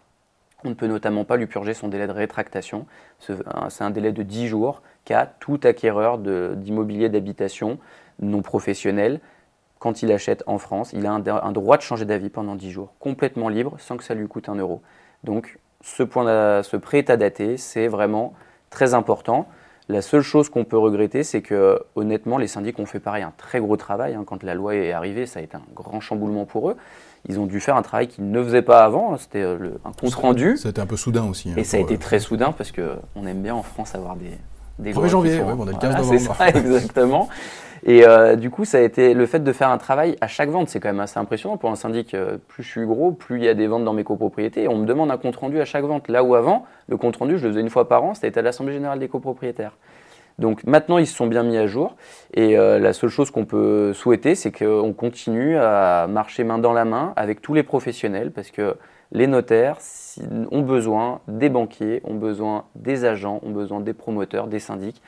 [0.63, 2.85] on ne peut notamment pas lui purger son délai de rétractation.
[3.19, 7.77] C'est un délai de 10 jours qu'a tout acquéreur d'immobilier d'habitation
[8.21, 9.19] non professionnel
[9.79, 12.93] quand il achète en France, il a un, droit de changer d'avis pendant 10 jours,
[12.99, 14.81] complètement libre, sans que ça lui coûte un euro.
[15.23, 18.33] Donc ce, point ce pré-état daté, c'est vraiment
[18.69, 19.47] très important.
[19.87, 23.33] La seule chose qu'on peut regretter, c'est que honnêtement, les syndics ont fait pareil un
[23.37, 24.13] très gros travail.
[24.13, 24.23] Hein.
[24.25, 26.77] Quand la loi est arrivée, ça a été un grand chamboulement pour eux.
[27.27, 29.17] Ils ont dû faire un travail qu'ils ne faisaient pas avant.
[29.17, 30.57] C'était euh, un compte rendu.
[30.57, 31.49] C'était un peu soudain aussi.
[31.49, 34.15] Hein, et ça a été euh, très soudain parce qu'on aime bien en France avoir
[34.15, 34.37] des,
[34.77, 36.19] des 1er janvier, on est le 15 novembre.
[36.19, 37.29] C'est ça, exactement.
[37.85, 40.49] Et euh, du coup, ça a été le fait de faire un travail à chaque
[40.49, 42.13] vente, c'est quand même assez impressionnant pour un syndic.
[42.13, 44.67] Euh, plus je suis gros, plus il y a des ventes dans mes copropriétés.
[44.67, 46.07] On me demande un compte rendu à chaque vente.
[46.07, 48.41] Là où avant, le compte rendu, je le faisais une fois par an, c'était à
[48.41, 49.77] l'Assemblée générale des copropriétaires.
[50.39, 51.95] Donc maintenant, ils se sont bien mis à jour.
[52.33, 56.73] Et euh, la seule chose qu'on peut souhaiter, c'est qu'on continue à marcher main dans
[56.73, 58.75] la main avec tous les professionnels, parce que
[59.11, 59.77] les notaires
[60.51, 65.01] ont besoin des banquiers, ont besoin des agents, ont besoin des promoteurs, des syndics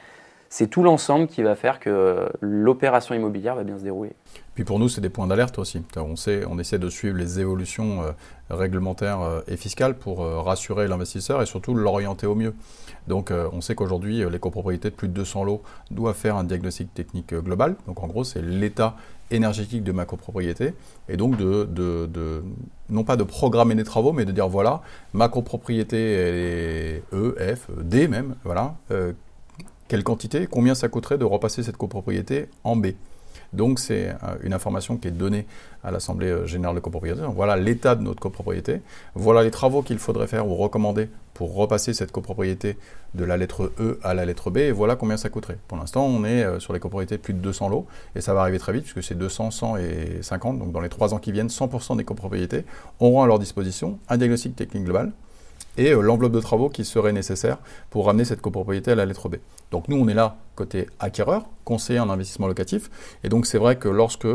[0.52, 4.12] c'est tout l'ensemble qui va faire que l'opération immobilière va bien se dérouler.
[4.54, 5.82] Puis pour nous, c'est des points d'alerte aussi.
[5.96, 8.12] On, sait, on essaie de suivre les évolutions euh,
[8.50, 12.54] réglementaires euh, et fiscales pour euh, rassurer l'investisseur et surtout l'orienter au mieux.
[13.08, 16.94] Donc on sait qu'aujourd'hui, les copropriétés de plus de 200 lots doivent faire un diagnostic
[16.94, 17.76] technique global.
[17.88, 18.96] Donc en gros, c'est l'état
[19.32, 20.76] énergétique de ma copropriété
[21.10, 21.36] et donc
[22.90, 24.82] non pas de programmer des travaux, mais de dire voilà,
[25.14, 28.76] ma copropriété est E, F, D même, voilà
[29.92, 32.94] quelle quantité Combien ça coûterait de repasser cette copropriété en B
[33.52, 35.46] donc c'est euh, une information qui est donnée
[35.84, 37.20] à l'Assemblée euh, générale de copropriété.
[37.36, 38.82] Voilà l'état de notre copropriété.
[39.16, 42.78] Voilà les travaux qu'il faudrait faire ou recommander pour repasser cette copropriété
[43.14, 44.60] de la lettre E à la lettre B.
[44.60, 45.58] Et voilà combien ça coûterait.
[45.68, 47.86] Pour l'instant, on est euh, sur les copropriétés plus de 200 lots.
[48.16, 50.58] Et ça va arriver très vite puisque c'est 200, 100 et 50.
[50.58, 52.64] Donc dans les trois ans qui viennent, 100% des copropriétés
[53.02, 55.12] auront à leur disposition un diagnostic technique global
[55.78, 57.58] et euh, l'enveloppe de travaux qui serait nécessaire
[57.90, 59.36] pour ramener cette copropriété à la lettre B.
[59.72, 62.90] Donc nous, on est là côté acquéreur, conseiller en investissement locatif,
[63.24, 64.28] et donc c'est vrai que lorsque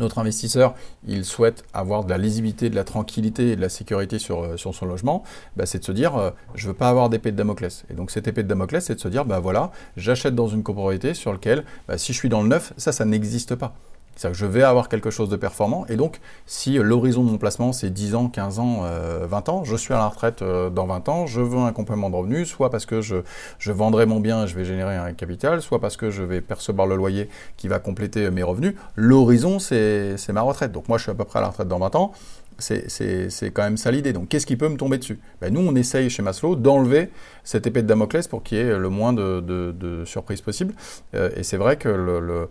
[0.00, 0.74] notre investisseur,
[1.06, 4.56] il souhaite avoir de la lisibilité, de la tranquillité et de la sécurité sur, euh,
[4.56, 5.22] sur son logement,
[5.56, 7.84] bah, c'est de se dire, euh, je ne veux pas avoir d'épée de Damoclès.
[7.90, 10.62] Et donc cette épée de Damoclès, c'est de se dire, bah voilà, j'achète dans une
[10.62, 13.74] copropriété sur laquelle, bah, si je suis dans le neuf, ça, ça n'existe pas.
[14.20, 15.86] C'est-à-dire que je vais avoir quelque chose de performant.
[15.88, 19.64] Et donc, si l'horizon de mon placement, c'est 10 ans, 15 ans, 20 euh, ans,
[19.64, 22.46] je suis à la retraite euh, dans 20 ans, je veux un complément de revenus,
[22.46, 23.16] soit parce que je,
[23.58, 26.42] je vendrai mon bien et je vais générer un capital, soit parce que je vais
[26.42, 28.74] percevoir le loyer qui va compléter mes revenus.
[28.94, 30.70] L'horizon, c'est ma retraite.
[30.70, 32.12] Donc moi, je suis à peu près à la retraite dans 20 ans.
[32.58, 34.12] C'est quand même ça l'idée.
[34.12, 35.18] Donc, qu'est-ce qui peut me tomber dessus?
[35.40, 37.08] Ben, Nous, on essaye chez Maslow d'enlever
[37.42, 40.74] cette épée de Damoclès pour qu'il y ait le moins de, de, surprises possible.
[41.14, 42.50] Euh, et c'est vrai que le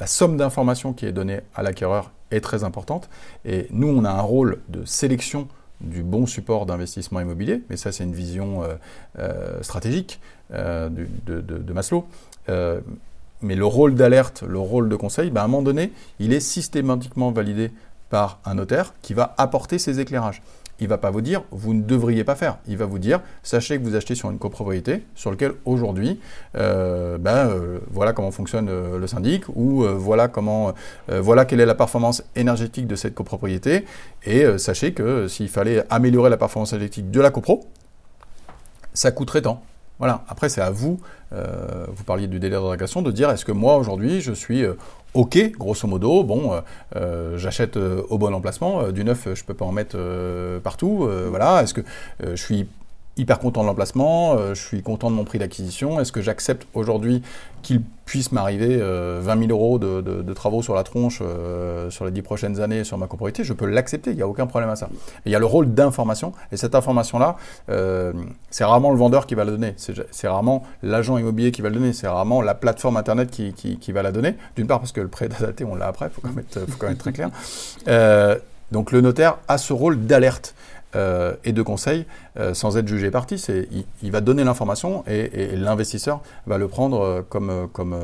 [0.00, 3.08] la somme d'informations qui est donnée à l'acquéreur est très importante.
[3.44, 5.48] Et nous, on a un rôle de sélection
[5.80, 8.74] du bon support d'investissement immobilier, mais ça c'est une vision euh,
[9.18, 10.20] euh, stratégique
[10.52, 12.06] euh, de, Maslow.
[12.48, 16.40] mais le rôle d'alerte, le rôle de conseil, ben, à un moment donné, il est
[16.40, 17.70] systématiquement validé
[18.08, 20.42] par un notaire qui va apporter ses éclairages
[20.80, 22.58] il va pas vous dire vous ne devriez pas faire.
[22.66, 26.20] Il va vous dire sachez que vous achetez sur une copropriété sur laquelle aujourd'hui,
[26.56, 30.72] euh, ben, euh, voilà comment fonctionne euh, le syndic ou voilà comment,
[31.08, 33.84] voilà quelle est la performance énergétique de cette copropriété
[34.24, 37.64] et sachez que s'il fallait améliorer la performance énergétique de la copro,
[38.92, 39.62] ça coûterait tant.
[39.98, 40.24] Voilà.
[40.28, 44.20] Après, c'est à vous, vous parliez du délai de de dire est-ce que moi aujourd'hui
[44.20, 44.64] je suis
[45.14, 46.60] ok, grosso modo, bon, euh,
[46.96, 49.96] euh, j'achète euh, au bon emplacement, du neuf, je peux pas en mettre
[50.62, 51.82] partout, voilà, est-ce que
[52.22, 52.68] je suis
[53.16, 56.00] hyper content de l'emplacement, je suis content de mon prix d'acquisition.
[56.00, 57.22] Est-ce que j'accepte aujourd'hui
[57.62, 61.22] qu'il puisse m'arriver 20 000 euros de, travaux sur la tronche
[61.90, 63.44] sur les 10 prochaines années sur ma copropriété?
[63.44, 64.88] Je peux l'accepter, il n'y a aucun problème à ça.
[65.26, 67.36] il y a le rôle d'information, et cette information-là,
[68.50, 71.76] c'est rarement le vendeur qui va la donner, c'est rarement l'agent immobilier qui va le
[71.76, 74.34] donner, c'est rarement la plateforme Internet qui, qui va la donner.
[74.56, 76.44] D'une part parce que le prêt daté, on l'a après, il faut, quand même
[76.92, 77.30] être très clair.
[78.72, 80.54] donc le notaire a ce rôle d'alerte.
[80.96, 82.06] Euh, et de conseil
[82.38, 83.44] euh, sans être jugé parti.
[84.02, 87.96] Il, va donner l'information et, l'investisseur va le prendre euh, comme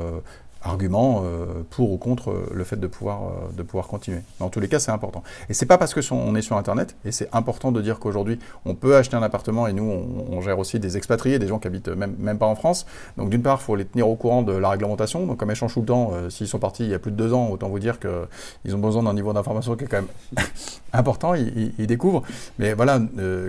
[0.63, 4.21] argument euh, pour ou contre le fait de pouvoir, euh, de pouvoir continuer.
[4.39, 5.23] Mais en tous les cas, c'est important.
[5.49, 8.39] Et c'est pas parce que on est sur Internet, et c'est important de dire qu'aujourd'hui,
[8.65, 11.67] on peut acheter un appartement, et nous, on, gère aussi des expatriés, des gens qui
[11.67, 12.87] habitent même, même pas en France.
[13.19, 15.27] Donc d'une part, il faut les tenir au courant de la réglementation.
[15.27, 17.11] Donc comme ils changent tout le temps, euh, s'ils sont partis il y a plus
[17.11, 19.99] de deux ans, autant vous dire qu'ils ont besoin d'un niveau d'information qui est quand
[19.99, 20.47] même
[20.93, 22.23] important, ils, découvrent.
[22.59, 23.01] Mais voilà,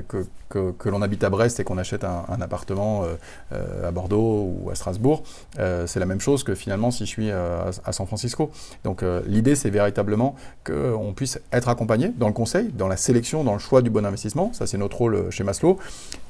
[0.07, 3.03] que, que, l'on habite à Brest et qu'on achète un, appartement
[3.51, 5.23] à Bordeaux ou à Strasbourg,
[5.57, 8.51] c'est la même chose que finalement je suis euh, à, San Francisco.
[8.83, 13.43] Donc euh, l'idée, c'est véritablement qu'on puisse être accompagné dans le conseil, dans la sélection,
[13.43, 14.51] dans le choix du bon investissement.
[14.53, 15.77] Ça, c'est notre rôle euh, chez Maslow.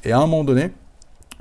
[0.03, 0.71] Et à un moment donné,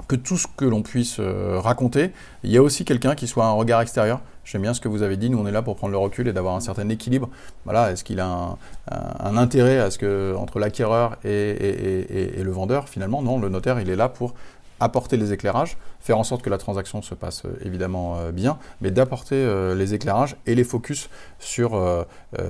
[0.09, 2.13] que tout ce que l'on puisse raconter,
[2.43, 4.23] il y a aussi quelqu'un qui soit un regard extérieur.
[4.45, 6.27] J'aime bien ce que vous avez dit, nous on est là pour prendre le recul
[6.27, 7.29] et d'avoir un certain équilibre.
[7.67, 8.57] Voilà, est-ce qu'il a
[8.91, 13.91] un, intérêt à ce que entre l'acquéreur et, le vendeur Finalement, non, le notaire il
[13.91, 14.35] est là pour
[14.81, 18.59] apporter les éclairages, faire en sorte que la transaction se passe euh, évidemment euh, bien,
[18.81, 21.79] mais d'apporter euh, les éclairages et les focus sur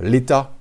[0.01, 0.51] l'état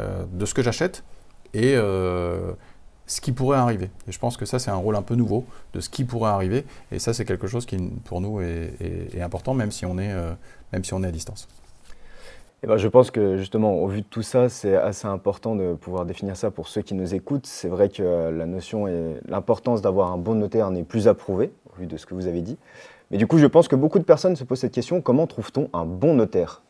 [0.00, 1.04] de ce que j'achète
[1.52, 3.90] et ce qui pourrait arriver.
[4.08, 6.30] Et je pense que ça, c'est un rôle un peu nouveau de ce qui pourrait
[6.30, 6.64] arriver.
[6.90, 10.12] Et ça, c'est quelque chose qui, pour nous, est, important, même si on est,
[10.72, 11.48] même si on est à distance.
[12.64, 15.74] Eh ben, je pense que justement, au vu de tout ça, c'est assez important de
[15.74, 17.44] pouvoir définir ça pour ceux qui nous écoutent.
[17.44, 21.78] C'est vrai que la notion et l'importance d'avoir un bon notaire n'est plus approuvée, au
[21.78, 22.56] vu de ce que vous avez dit.
[23.10, 25.68] Mais du coup, je pense que beaucoup de personnes se posent cette question comment trouve-t-on
[25.74, 26.62] un bon notaire?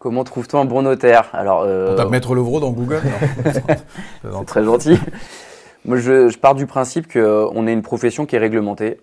[0.00, 1.30] Comment trouve-t-on un bon notaire?
[1.32, 1.92] Alors, euh...
[1.92, 3.02] On tape Maître Levrault dans Google
[3.44, 4.98] C'est très gentil.
[5.84, 8.98] Moi, je, pars du principe qu'on est une profession qui est réglementée.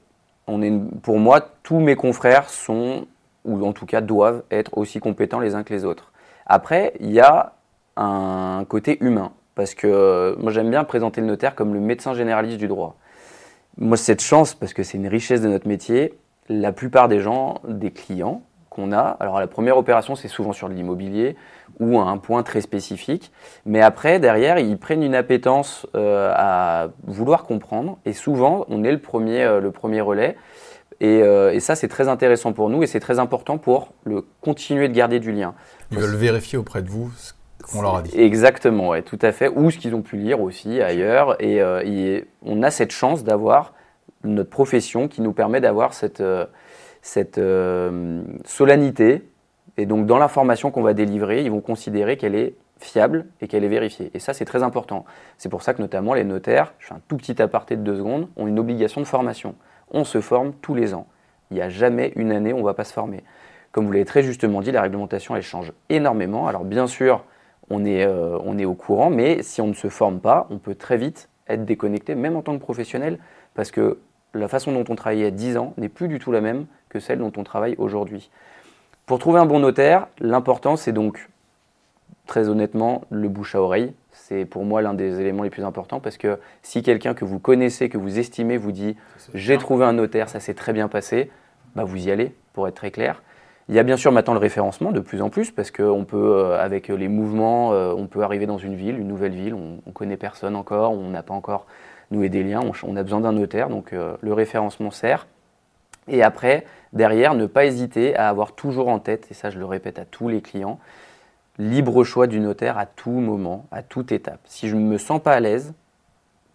[0.45, 3.05] On est pour moi, tous mes confrères sont,
[3.45, 6.11] ou en tout cas doivent être aussi compétents les uns que les autres.
[6.45, 7.53] Après, il y a
[7.97, 9.31] un côté humain.
[9.55, 12.95] Parce que moi, j'aime bien présenter le notaire comme le médecin généraliste du droit.
[13.77, 16.13] Moi, cette chance, parce que c'est une richesse de notre métier,
[16.47, 19.17] la plupart des gens, des clients, qu'on a.
[19.19, 21.35] Alors la première opération, c'est souvent sur l'immobilier
[21.79, 23.31] ou à un point très spécifique.
[23.65, 27.97] Mais après, derrière, ils prennent une appétence euh, à vouloir comprendre.
[28.05, 30.37] Et souvent, on est le premier, euh, le premier relais.
[31.01, 34.89] Euh, et, ça, c'est très intéressant pour nous et c'est très important pour le continuer
[34.89, 35.53] de garder du lien.
[35.91, 37.33] Ils veulent vérifier auprès de vous ce
[37.63, 38.19] qu'on leur a dit.
[38.19, 39.49] Exactement, ouais, tout à fait.
[39.49, 41.41] Ou ce qu'ils ont pu lire aussi ailleurs.
[41.41, 43.73] Et, et on a cette chance d'avoir
[44.25, 46.21] notre profession qui nous permet d'avoir cette
[47.01, 49.29] cette euh, solennité.
[49.77, 53.63] Et donc, dans l'information qu'on va délivrer, ils vont considérer qu'elle est fiable et qu'elle
[53.63, 54.11] est vérifiée.
[54.13, 55.05] Et ça, c'est très important.
[55.37, 57.97] C'est pour ça que notamment les notaires, je fais un tout petit aparté de deux
[57.97, 59.55] secondes, ont une obligation de formation.
[59.91, 61.07] On se forme tous les ans.
[61.51, 63.23] Il n'y a jamais une année où on ne va pas se former.
[63.71, 66.47] Comme vous l'avez très justement dit, la réglementation, elle change énormément.
[66.47, 67.23] Alors bien sûr,
[67.69, 70.57] on est, euh, on est au courant, mais si on ne se forme pas, on
[70.57, 73.19] peut très vite être déconnecté, même en tant que professionnel,
[73.53, 73.99] parce que
[74.33, 76.99] la façon dont on travaillait a 10 ans n'est plus du tout la même que
[76.99, 78.29] celle dont on travaille aujourd'hui.
[79.05, 81.29] Pour trouver un bon notaire, l'important c'est donc
[82.27, 83.93] très honnêtement le bouche à oreille.
[84.11, 87.39] C'est pour moi l'un des éléments les plus importants parce que si quelqu'un que vous
[87.39, 88.95] connaissez, que vous estimez vous dit
[89.33, 91.31] j'ai trouvé un notaire, ça s'est très bien passé,
[91.75, 93.21] bah vous y allez pour être très clair.
[93.69, 96.37] Il y a bien sûr maintenant le référencement de plus en plus parce qu'on peut,
[96.37, 99.77] euh, avec les mouvements, euh, on peut arriver dans une ville, une nouvelle ville, on,
[99.85, 101.67] ne connaît personne encore, on n'a pas encore
[102.09, 105.27] noué des liens, on, a besoin d'un notaire, donc euh, le référencement sert.
[106.07, 109.65] Et après, derrière, ne pas hésiter à avoir toujours en tête, et ça je le
[109.65, 110.79] répète à tous les clients,
[111.59, 114.39] libre choix du notaire à tout moment, à toute étape.
[114.45, 115.73] Si je ne me sens pas à l'aise,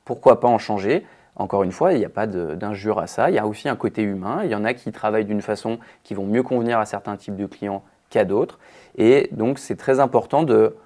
[0.04, 1.06] pourquoi pas en changer?
[1.36, 3.28] Encore une fois, il n'y a pas d'injure à ça.
[3.30, 4.40] Il y a aussi un côté humain.
[4.44, 7.36] Il y en a qui travaillent d'une façon qui vont mieux convenir à certains types
[7.36, 8.58] de clients qu'à d'autres.
[8.96, 10.76] Et donc, c'est très important de,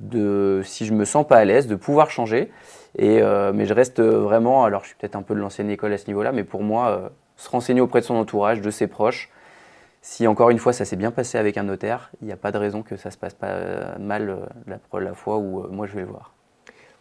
[0.00, 2.52] de, si je me sens pas à l'aise, de pouvoir changer.
[2.98, 5.92] Et, euh, mais je reste vraiment, alors je suis peut-être un peu de l'ancienne école
[5.92, 8.86] à ce niveau-là, mais pour moi, euh, se renseigner auprès de son entourage, de ses
[8.86, 9.30] proches.
[10.08, 12.52] Si encore une fois ça s'est bien passé avec un notaire, il n'y a pas
[12.52, 14.36] de raison que ça se passe pas euh, mal euh,
[14.68, 16.32] la, la fois où euh, moi je vais le voir.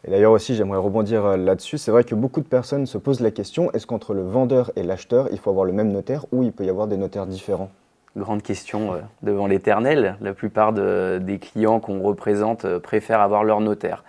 [0.03, 1.77] Et d'ailleurs aussi, j'aimerais rebondir là-dessus.
[1.77, 4.81] C'est vrai que beaucoup de personnes se posent la question est-ce qu'entre le vendeur et
[4.81, 7.69] l'acheteur, il faut avoir le même notaire ou il peut y avoir des notaires différents?
[8.17, 10.17] Grande question devant l'éternel.
[10.19, 14.03] La plupart des clients qu'on représente préfèrent avoir leur notaire.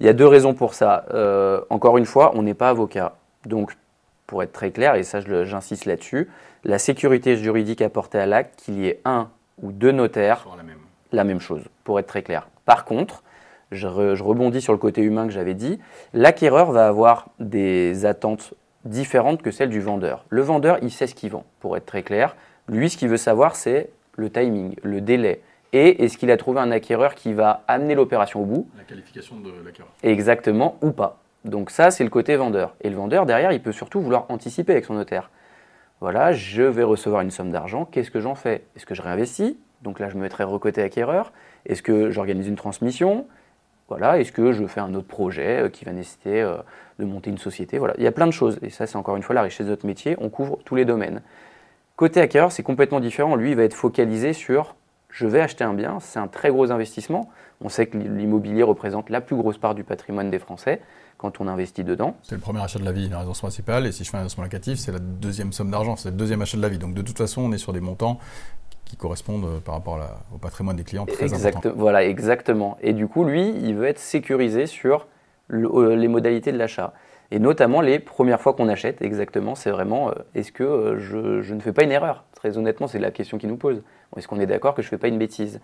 [0.00, 1.06] Il y a deux raisons pour ça.
[1.70, 3.16] encore une fois, on n'est pas avocat.
[3.46, 3.76] Donc
[4.26, 6.30] pour être très clair, et ça j'insiste là-dessus,
[6.64, 9.28] la sécurité juridique apportée à l'acte, qu'il y ait un
[9.62, 10.78] ou deux notaires, la même.
[11.12, 12.48] la même chose, pour être très clair.
[12.64, 13.22] Par contre,
[13.72, 15.78] je, rebondis sur le côté humain que j'avais dit,
[16.12, 20.24] l'acquéreur va avoir des attentes différentes que celles du vendeur.
[20.28, 22.36] Le vendeur, il sait ce qu'il vend, pour être très clair.
[22.68, 25.40] Lui, ce qu'il veut savoir, c'est le timing, le délai.
[25.72, 28.68] Et est-ce qu'il a trouvé un acquéreur qui va amener l'opération au bout?
[28.76, 29.90] La qualification de l'acquéreur.
[30.02, 31.18] Exactement, ou pas.
[31.44, 32.74] Donc ça, c'est le côté vendeur.
[32.82, 35.30] Et le vendeur, derrière, il peut surtout vouloir anticiper avec son notaire.
[36.02, 38.64] Voilà, je vais recevoir une somme d'argent, qu'est-ce que j'en fais?
[38.74, 39.56] Est-ce que je réinvestis?
[39.82, 41.32] Donc là, je me mettrai recoté acquéreur.
[41.64, 43.28] Est-ce que j'organise une transmission?
[43.86, 46.56] Voilà, est-ce que je fais un autre projet euh, qui va nécessiter euh,
[46.98, 47.78] de monter une société?
[47.78, 48.58] Voilà, il y a plein de choses.
[48.62, 50.16] Et ça, c'est encore une fois la richesse de notre métier.
[50.18, 51.22] On couvre tous les domaines.
[51.94, 53.36] Côté acquéreur, c'est complètement différent.
[53.36, 54.74] Lui, il va être focalisé sur
[55.08, 57.30] je vais acheter un bien, c'est un très gros investissement.
[57.60, 60.80] On sait que l'immobilier représente la plus grosse part du patrimoine des Français
[61.22, 62.16] quand on investit dedans.
[62.24, 64.20] C'est le premier achat de la vie, la résidence principale, et si je fais un
[64.20, 66.78] investissement locatif, c'est la deuxième somme d'argent, c'est le deuxième achat de la vie.
[66.78, 68.18] Donc de toute façon, on est sur des montants
[68.84, 70.00] qui correspondent euh, par rapport
[70.34, 72.76] au patrimoine des clients très exact, Voilà, exactement.
[72.82, 75.06] Et du coup, lui, il veut être sécurisé sur
[75.52, 76.92] euh, les modalités de l'achat.
[77.30, 81.54] Et notamment les premières fois qu'on achète, exactement, c'est vraiment euh, est-ce que je, je,
[81.54, 82.24] ne fais pas une erreur?
[82.34, 83.80] Très honnêtement, c'est la question qu'il nous pose.
[84.16, 85.60] Est-ce qu'on est d'accord que je ne fais pas une bêtise?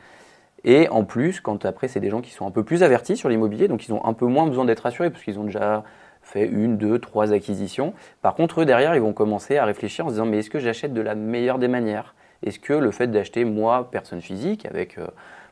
[0.65, 3.29] Et en plus, quand après, c'est des gens qui sont un peu plus avertis sur
[3.29, 5.85] l'immobilier, donc ils ont un peu moins besoin d'être assurés parce qu'ils ont déjà
[6.23, 7.95] fait une, deux, trois acquisitions.
[8.23, 10.59] Par contre, eux, derrière, ils vont commencer à réfléchir en se disant, mais est-ce que
[10.59, 12.15] j'achète de la meilleure des manières?
[12.45, 15.07] Est-ce que le fait d'acheter, moi, personne physique, avec euh,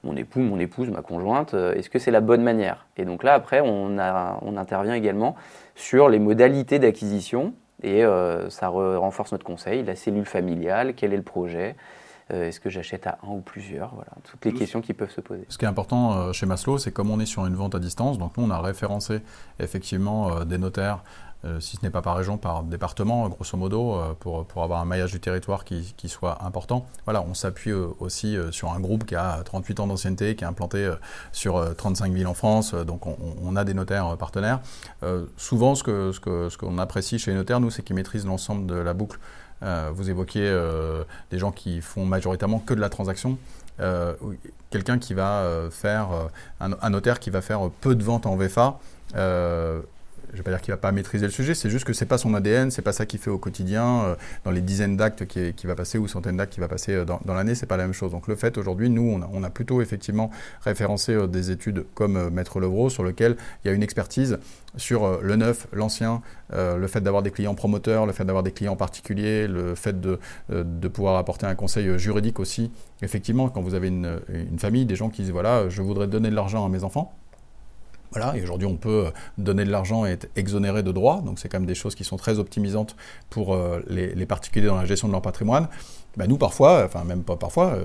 [0.04, 2.86] mon époux, mon épouse, ma conjointe, est-ce que c'est la bonne manière?
[2.96, 5.34] Et donc là, après, on, on intervient également
[5.74, 8.04] sur les modalités d'acquisition et
[8.48, 11.74] ça renforce notre conseil, la cellule familiale, quel est le projet,
[12.32, 13.94] euh, est-ce que j'achète à un ou plusieurs?
[13.94, 15.44] Voilà, toutes les questions qui peuvent se poser.
[15.48, 17.78] Ce qui est important euh, chez Maslow, c'est comme on est sur une vente à
[17.78, 19.20] distance, donc nous on a référencé
[19.60, 21.02] effectivement euh, des notaires
[21.60, 25.12] si ce n'est pas par région, par département, grosso modo, pour, pour avoir un maillage
[25.12, 26.86] du territoire qui, qui soit important.
[27.04, 30.90] Voilà, on s'appuie aussi sur un groupe qui a 38 ans d'ancienneté, qui est implanté
[31.30, 34.58] sur 35 villes en France, donc on, on a des notaires partenaires.
[35.36, 38.26] souvent, ce qu'on ce que, ce qu'on apprécie chez les notaires, nous, c'est qu'ils maîtrisent
[38.26, 39.20] l'ensemble de la boucle
[39.62, 43.38] vous évoquiez euh, des gens qui font majoritairement que de la transaction.
[43.80, 44.14] Euh,
[44.70, 46.08] quelqu'un qui va faire,
[46.60, 48.78] un, notaire qui va faire peu de ventes en VFA,
[50.36, 51.94] je ne vais pas dire qu'il ne va pas maîtriser le sujet, c'est juste que
[51.94, 54.60] ce n'est pas son ADN, c'est pas ça qu'il fait au quotidien, euh, dans les
[54.60, 57.54] dizaines d'actes qui, va passer ou centaines d'actes qui va passer euh, dans, dans l'année,
[57.54, 58.12] c'est pas la même chose.
[58.12, 62.60] Donc le fait aujourd'hui, nous, on a, plutôt effectivement référencé euh, des études comme Maître
[62.60, 64.38] Levrault sur lequel il y a une expertise
[64.76, 66.20] sur le neuf, l'ancien,
[66.52, 70.18] le fait d'avoir des clients promoteurs, le fait d'avoir des clients particuliers, le fait de,
[70.88, 72.70] pouvoir apporter un conseil juridique aussi.
[73.00, 76.34] Effectivement, quand vous avez une famille, des gens qui disent voilà, je voudrais donner de
[76.34, 77.14] l'argent à mes enfants,
[78.12, 79.06] voilà, et aujourd'hui on peut
[79.38, 82.04] donner de l'argent et être exonéré de droits, donc c'est quand même des choses qui
[82.04, 82.96] sont très optimisantes
[83.30, 85.68] pour euh, les, particuliers dans la gestion de leur patrimoine.
[86.16, 87.84] Ben nous parfois, enfin même pas parfois, euh,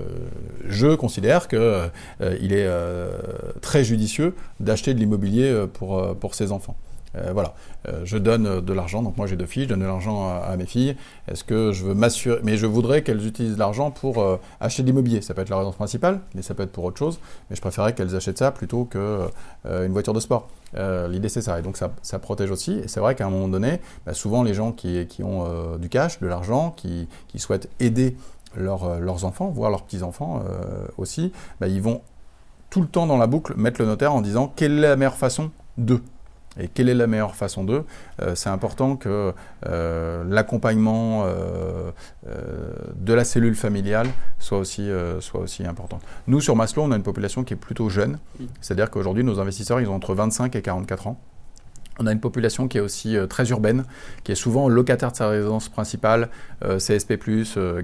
[0.66, 6.76] je considère qu'il euh, est très judicieux d'acheter de l'immobilier pour, pour ses enfants.
[7.16, 7.54] Euh, voilà,
[7.88, 10.56] euh, je donne de l'argent, donc moi j'ai deux filles, je donne de l'argent à,
[10.56, 10.96] mes filles.
[11.28, 14.88] Est-ce que je veux m'assurer, mais je voudrais qu'elles utilisent l'argent pour euh, acheter de
[14.88, 15.20] l'immobilier.
[15.20, 17.20] Ça peut être la résidence principale, mais ça peut être pour autre chose.
[17.50, 20.48] Mais je préférerais qu'elles achètent ça plutôt qu'une voiture de sport.
[20.74, 22.72] L'idée c'est ça, et donc ça, protège aussi.
[22.72, 26.18] Et c'est vrai qu'à un moment donné, bah, souvent les gens qui, ont du cash,
[26.20, 28.16] de l'argent, qui, souhaitent aider
[28.56, 30.42] leurs enfants, voire leurs petits-enfants
[30.96, 32.00] aussi, bah, ils vont
[32.70, 35.16] tout le temps dans la boucle mettre le notaire en disant quelle est la meilleure
[35.18, 36.00] façon de.
[36.58, 37.84] Et quelle est la meilleure façon d'eux?
[38.20, 39.32] Euh, C'est important que
[39.66, 41.90] euh, l'accompagnement euh,
[42.94, 46.00] de la cellule familiale soit aussi, soit aussi important.
[46.26, 48.18] Nous, sur Maslow, on a une population qui est plutôt jeune.
[48.60, 51.20] C'est-à-dire qu'aujourd'hui, nos investisseurs, ils ont entre 25 et 44 ans.
[51.98, 53.84] On a une population qui est aussi très urbaine,
[54.24, 56.30] qui est souvent locataire de sa résidence principale,
[56.62, 57.18] CSP+,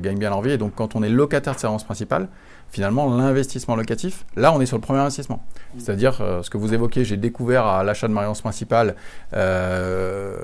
[0.00, 0.52] gagne bien leur vie.
[0.52, 2.28] Et donc, quand on est locataire de sa résidence principale,
[2.70, 5.42] finalement, l'investissement locatif, là, on est sur le premier investissement.
[5.78, 8.94] C'est-à-dire, euh, ce que vous évoquez, j'ai découvert à l'achat de ma résidence principale
[9.34, 10.36] euh,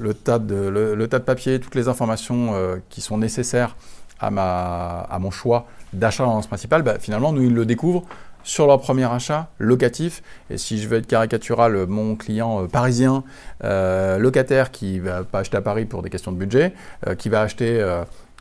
[0.00, 3.76] le, tas de, le, papier, toutes les informations euh, qui sont nécessaires
[4.20, 6.82] à, mon choix d'achat de résidence principale.
[6.82, 8.04] Bah, finalement, nous, ils le découvrent
[8.42, 10.22] sur leur premier achat locatif.
[10.50, 13.22] Et si je veux être caricatural, mon client parisien,
[13.62, 16.72] locataire qui va pas acheter à Paris pour des questions de budget,
[17.18, 17.84] qui va acheter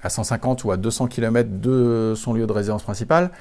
[0.03, 3.31] à 150 ou à 200 km de son lieu de résidence principale,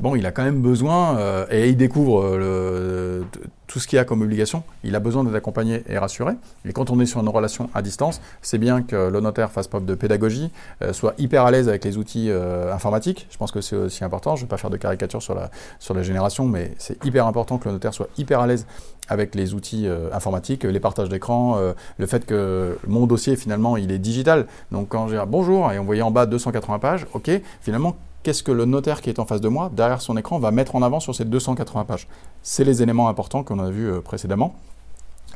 [0.00, 3.22] bon, il a quand même besoin, euh, et il découvre euh,
[3.66, 6.34] tout ce qu'il a comme obligation, il a besoin d'être accompagné et rassuré.
[6.64, 9.68] Et quand on est sur une relation à distance, c'est bien que le notaire fasse
[9.68, 10.50] preuve de pédagogie,
[10.82, 12.30] euh, soit hyper à l'aise avec les outils
[12.72, 13.26] informatiques.
[13.30, 14.36] Je pense que c'est aussi important.
[14.36, 17.26] Je ne vais pas faire de caricature sur la, sur la génération, mais c'est hyper
[17.26, 18.66] important que le notaire soit hyper à l'aise
[19.08, 21.58] avec les outils informatiques, les partages d'écran,
[21.98, 24.46] le fait que mon dossier finalement il est digital.
[24.70, 27.28] Donc quand j'ai bonjour et on voyait en bas 280 pages, ok,
[27.60, 30.50] finalement qu'est-ce que le notaire qui est en face de moi, derrière son écran, va
[30.50, 32.08] mettre en avant sur ces 280 pages.
[32.42, 34.54] C'est les éléments importants qu'on a vus euh, précédemment.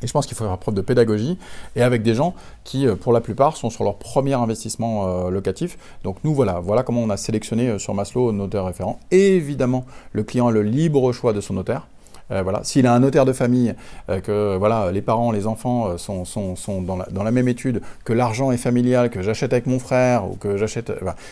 [0.01, 1.37] Et je pense qu'il faut faire preuve de pédagogie
[1.77, 5.29] et avec des gens qui, euh, pour la plupart, sont sur leur premier investissement euh,
[5.29, 5.77] locatif.
[6.03, 8.99] Donc nous, voilà, voilà comment on a sélectionné sur Maslow notaire référent.
[9.11, 11.87] Évidemment, le client a le libre choix de son notaire.
[12.31, 12.63] Euh, voilà.
[12.63, 13.75] S'il a un notaire de famille,
[14.09, 17.81] euh, que voilà, les parents, les enfants euh, sont, sont, sont dans, la, même étude,
[18.03, 20.91] que l'argent est familial, que j'achète avec mon frère ou que j'achète,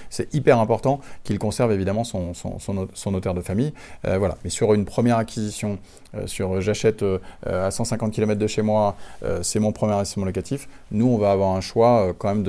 [0.09, 3.73] c'est hyper important qu'il conserve évidemment son, son, son, notaire de famille.
[4.03, 4.37] voilà.
[4.43, 5.77] Mais sur une première acquisition,
[6.25, 7.03] sur j'achète
[7.45, 8.95] à 150 km de chez moi,
[9.41, 10.67] c'est mon premier investissement locatif.
[10.91, 12.43] Nous, on va avoir un choix quand même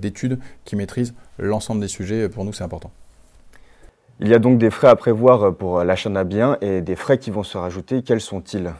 [0.00, 2.28] d'études de, qui maîtrisent l'ensemble des sujets.
[2.28, 2.90] Pour nous, c'est important.
[4.20, 7.18] Il y a donc des frais à prévoir pour l'achat d'un bien et des frais
[7.18, 8.02] qui vont se rajouter.
[8.02, 8.72] Quels sont-ils?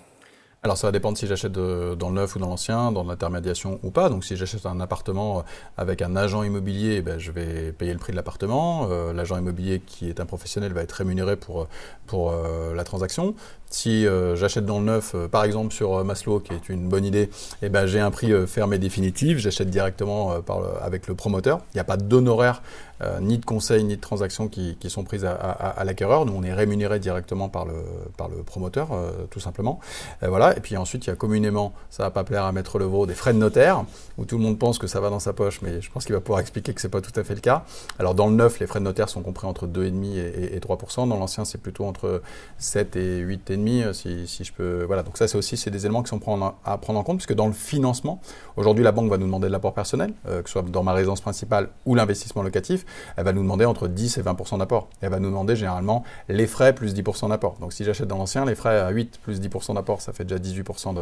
[0.64, 3.92] Alors ça va dépendre si j'achète dans le neuf ou dans l'ancien, dans l'intermédiation ou
[3.92, 4.08] pas.
[4.08, 5.44] Donc si j'achète un appartement
[5.76, 8.88] avec un agent immobilier, ben, je vais payer le prix de l'appartement.
[8.90, 11.68] Euh, l'agent immobilier qui est un professionnel va être rémunéré pour,
[12.12, 13.36] euh, la transaction.
[13.70, 17.04] Si euh, j'achète dans le neuf, euh, par exemple sur Maslow, qui est une bonne
[17.04, 17.30] idée,
[17.62, 20.34] eh ben, j'ai un prix fermé définitif, j'achète directement
[20.80, 21.60] avec le promoteur.
[21.74, 22.62] Il n'y a pas d'honoraire
[23.00, 26.26] euh, ni de conseils, ni de transactions qui, sont prises à, l'acquéreur.
[26.26, 29.78] Nous, on est rémunéré directement par le, promoteur, euh, tout simplement.
[30.22, 30.56] Euh, voilà.
[30.56, 33.14] Et puis ensuite, il y a communément, ça va pas plaire à Maître Levaux, des
[33.14, 33.84] frais de notaire,
[34.16, 36.14] où tout le monde pense que ça va dans sa poche, mais je pense qu'il
[36.14, 37.64] va pouvoir expliquer que c'est pas tout à fait le cas.
[37.98, 40.60] Alors, dans le neuf, les frais de notaire sont compris entre 2,5 et, et, et
[40.60, 41.08] 3%.
[41.08, 42.22] Dans l'ancien, c'est plutôt entre
[42.58, 43.57] 7 et 8,5,
[43.92, 44.84] si, si je peux.
[44.84, 45.02] Voilà.
[45.02, 46.20] Donc, ça, c'est aussi c'est des éléments qui sont
[46.64, 48.20] à prendre en compte, puisque dans le financement,
[48.56, 51.20] aujourd'hui, la banque va nous demander de l'apport personnel, que ce soit dans ma résidence
[51.20, 52.84] principale ou l'investissement locatif
[53.16, 54.88] elle va nous demander entre 10 et 20% d'apport.
[55.00, 57.56] Elle va nous demander généralement les frais plus 10% d'apport.
[57.60, 60.40] Donc si j'achète dans l'ancien, les frais à 8 plus 10% d'apport, ça fait déjà
[60.40, 60.94] 18%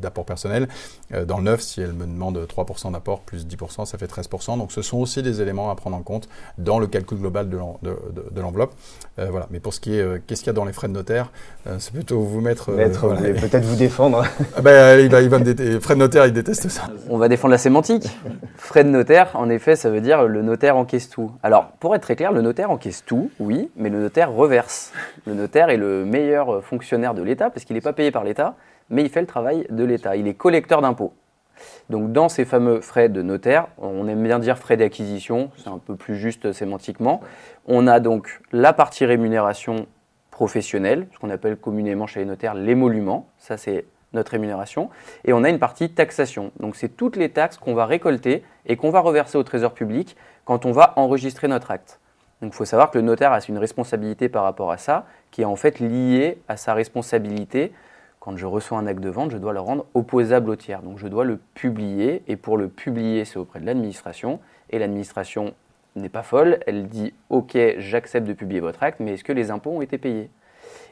[0.00, 0.68] d'apport personnel.
[1.12, 4.58] Euh, dans le neuf, si elle me demande 3% d'apport plus 10%, ça fait 13%.
[4.58, 6.28] Donc ce sont aussi des éléments à prendre en compte
[6.58, 8.74] dans le calcul global de l'enveloppe.
[9.18, 9.46] Euh, voilà.
[9.50, 11.30] Mais pour ce qui est, euh, qu'est-ce qu'il y a dans les frais de notaire,
[11.78, 12.72] c'est plutôt vous mettre...
[12.72, 14.24] Maître, peut-être vous défendre.
[14.56, 16.88] ah ben, il va, il va me frais de notaire, il déteste ça.
[17.08, 18.08] On va défendre la sémantique.
[18.56, 21.32] frais de notaire, en effet, ça veut dire le notaire encaisse tout.
[21.42, 24.92] Alors, pour être très clair, le notaire encaisse tout, oui, mais le notaire reverse.
[25.26, 28.54] Le notaire est le meilleur fonctionnaire de l'État parce qu'il n'est pas payé par l'État,
[28.88, 30.16] mais il fait le travail de l'État.
[30.16, 31.12] Il est collecteur d'impôts.
[31.90, 35.78] Donc, dans ces fameux frais de notaire, on aime bien dire frais d'acquisition, c'est un
[35.78, 37.20] peu plus juste sémantiquement.
[37.66, 39.86] On a donc la partie rémunération
[40.40, 43.28] professionnelle, ce qu'on appelle communément chez les notaires l'émolument.
[43.36, 43.84] Ça, c'est
[44.14, 44.88] notre rémunération.
[45.26, 46.50] Et on a une partie taxation.
[46.58, 50.16] Donc c'est toutes les taxes qu'on va récolter et qu'on va reverser au Trésor public
[50.46, 52.00] quand on va enregistrer notre acte.
[52.40, 55.42] Donc il faut savoir que le notaire a une responsabilité par rapport à ça, qui
[55.42, 57.74] est en fait liée à sa responsabilité.
[58.18, 60.80] Quand je reçois un acte de vente, je dois le rendre opposable au tiers.
[60.80, 64.40] Donc je dois le publier, et pour le publier, c'est auprès de l'administration.
[64.70, 65.52] Et l'administration
[65.96, 69.50] n'est pas folle, elle dit Ok, j'accepte de publier votre acte, mais est-ce que les
[69.50, 70.30] impôts ont été payés?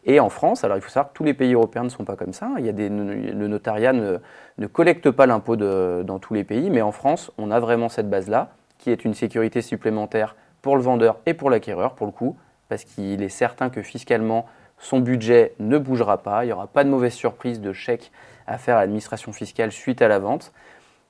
[0.04, 2.16] Et en France, alors il faut savoir que tous les pays européens ne sont pas
[2.16, 2.50] comme ça.
[2.58, 6.82] Il y a des, le notariat ne, collecte pas l'impôt dans tous les pays, mais
[6.82, 11.18] en France, on a vraiment cette base-là, qui est une sécurité supplémentaire pour le vendeur
[11.26, 12.36] et pour l'acquéreur, pour le coup,
[12.68, 14.46] parce qu'il est certain que fiscalement,
[14.78, 18.12] son budget ne bougera pas, il n'y aura pas de mauvaise surprise de chèque
[18.46, 20.52] à faire à l'administration fiscale suite à la vente.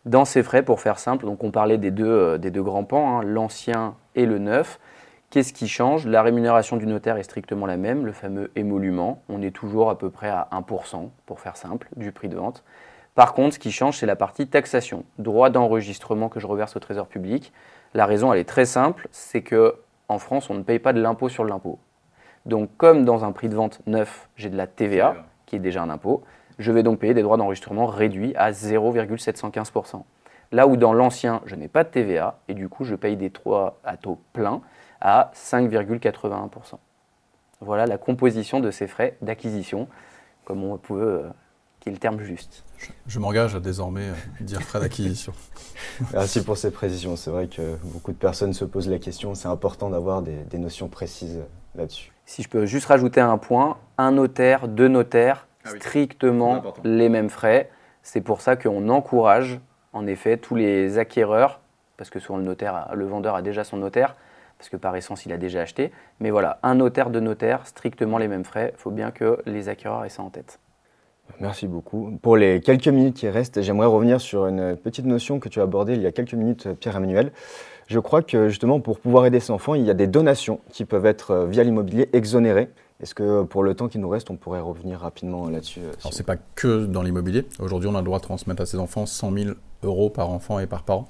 [0.09, 2.85] Dans ces frais, pour faire simple, donc on parlait des deux, euh, des deux grands
[2.85, 4.81] pans, hein, l'ancien et le neuf.
[5.29, 6.07] Qu'est-ce qui change?
[6.07, 9.23] La rémunération du notaire est strictement la même, le fameux émolument.
[9.29, 12.65] On est toujours à peu près à 1%, pour faire simple, du prix de vente.
[13.15, 16.81] Par contre, ce qui change, c'est la partie taxation, droit d'enregistrement que je reverse au
[16.81, 17.53] Trésor public.
[17.93, 19.75] La raison, elle est très simple, c'est que
[20.09, 21.79] en France, on ne paye pas de l'impôt sur l'impôt.
[22.47, 25.83] Donc, comme dans un prix de vente neuf, j'ai de la TVA, qui est déjà
[25.83, 26.25] un impôt,
[26.59, 30.03] je vais donc payer des droits d'enregistrement réduits à 0,715%.
[30.51, 33.29] Là où dans l'ancien, je n'ai pas de TVA, et du coup, je paye des
[33.29, 34.63] droits à taux plein,
[35.01, 36.79] à 5,81%.
[37.61, 39.89] Voilà la composition de ces frais d'acquisition,
[40.45, 41.29] comme on peut, euh,
[41.81, 42.65] qui est le terme juste.
[43.07, 45.33] Je, m'engage à désormais euh, dire frais d'acquisition.
[46.13, 47.17] Merci pour ces précisions.
[47.17, 49.35] C'est vrai que beaucoup de personnes se posent la question.
[49.35, 51.41] C'est important d'avoir des, notions précises
[51.75, 52.13] là-dessus.
[52.25, 57.31] Si je peux juste rajouter un point, un notaire, deux notaires, ah strictement les mêmes
[57.31, 57.71] frais.
[58.03, 59.61] C'est pour ça qu'on encourage
[59.93, 61.61] en effet tous les acquéreurs,
[61.97, 64.17] parce que souvent le notaire, le vendeur a déjà son notaire,
[64.59, 65.93] parce que par essence, il a déjà acheté.
[66.21, 68.73] Mais voilà, un notaire, de notaire, strictement les mêmes frais.
[68.77, 70.59] Il faut bien que les acquéreurs aient ça en tête.
[71.41, 72.19] Merci beaucoup.
[72.23, 75.65] Pour les quelques minutes qui restent, j'aimerais revenir sur une petite notion que tu as
[75.65, 77.33] abordée il y a quelques minutes, Pierre-Emmanuel.
[77.87, 80.85] Je crois que justement, pour pouvoir aider ses enfants, il y a des donations qui
[80.85, 82.69] peuvent être, euh, via l'immobilier, exonérées.
[83.01, 86.13] Est-ce que pour le temps qui nous reste, on pourrait revenir rapidement là-dessus euh, Alors,
[86.13, 87.47] ce n'est pas que dans l'immobilier.
[87.61, 89.51] Aujourd'hui, on a le droit de transmettre à ses enfants 100 000
[89.85, 91.09] euros par enfant et par parent.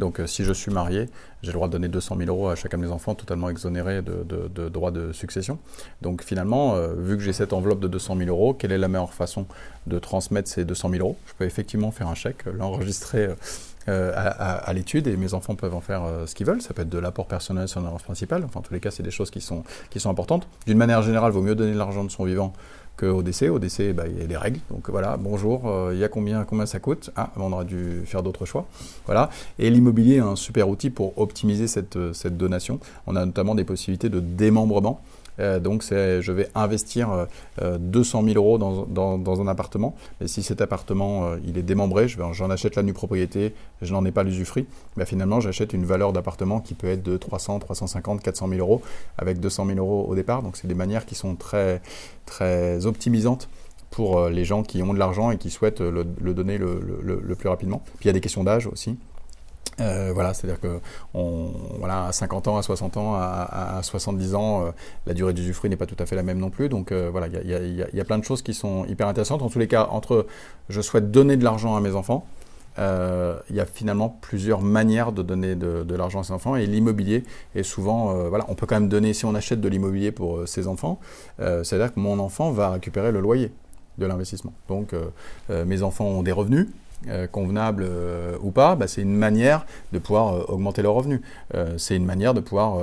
[0.00, 1.08] Donc, euh, si je suis marié,
[1.42, 4.02] j'ai le droit de donner 200 000 euros à chacun de mes enfants, totalement exonérés
[4.02, 5.60] de, droits de succession.
[6.02, 8.88] Donc, finalement, euh, vu que j'ai cette enveloppe de 200 000 euros, quelle est la
[8.88, 9.46] meilleure façon
[9.86, 11.16] de transmettre ces 200 000 euros?
[11.26, 13.28] Je peux effectivement faire un chèque, l'enregistrer.
[13.88, 16.62] Euh, à, l'étude et mes enfants peuvent en faire ce qu'ils veulent.
[16.62, 18.44] Ça peut être de l'apport personnel sur l'avance principale.
[18.44, 20.46] Enfin, en tous les cas, c'est des choses qui sont, qui sont importantes.
[20.66, 22.52] D'une manière générale, il vaut mieux donner de l'argent de son vivant
[22.98, 23.48] qu'au décès.
[23.48, 24.60] Au décès, bah, il y a des règles.
[24.70, 27.10] Donc voilà, bonjour, euh, il y a combien, combien ça coûte?
[27.16, 28.66] Ah, on aurait dû faire d'autres choix.
[29.06, 29.30] Voilà.
[29.58, 32.80] Et l'immobilier est un super outil pour optimiser cette, euh, cette donation.
[33.06, 35.00] On a notamment des possibilités de démembrement.
[35.40, 37.26] Euh, donc je vais investir
[37.60, 39.94] 200 000 euros dans, un appartement.
[40.20, 44.10] Et si cet appartement il est démembré, j'en achète la nue propriété, je n'en ai
[44.10, 44.66] pas l'usufruit.
[44.96, 48.82] Mais finalement, j'achète une valeur d'appartement qui peut être de 300, 350, 400 000 euros
[49.16, 50.42] avec 200 000 euros au départ.
[50.42, 51.80] Donc c'est des manières qui sont très
[52.26, 53.48] très optimisante
[53.90, 57.48] pour euh, les gens qui ont de l'argent et qui souhaitent le, donner le, plus
[57.48, 57.82] rapidement.
[57.98, 58.96] Puis il y a des questions d'âge aussi.
[59.80, 60.80] Euh, voilà, c'est-à-dire que
[61.14, 64.70] on, voilà, à 50 ans, à 60 ans, à, 70 ans, euh,
[65.06, 66.68] la durée d'usufruit n'est pas tout à fait la même non plus.
[66.68, 69.42] Donc euh, voilà, il y, y a, plein de choses qui sont hyper intéressantes.
[69.42, 70.26] En tous les cas, entre
[70.68, 72.26] je souhaite donner de l'argent à mes enfants,
[72.80, 76.64] il y a finalement plusieurs manières de donner de, de l'argent à ses enfants et
[76.64, 77.24] l'immobilier
[77.56, 80.68] est souvent, voilà, on peut quand même donner si on achète de l'immobilier pour ses
[80.68, 81.00] enfants,
[81.38, 83.50] c'est-à-dire que mon enfant va récupérer le loyer
[83.98, 84.52] de l'investissement.
[84.68, 84.94] Donc
[85.48, 86.68] mes enfants ont des revenus,
[87.06, 91.20] euh, convenable euh, ou pas, bah, c'est une manière de pouvoir euh, augmenter leurs revenus.
[91.76, 92.80] c'est une manière de pouvoir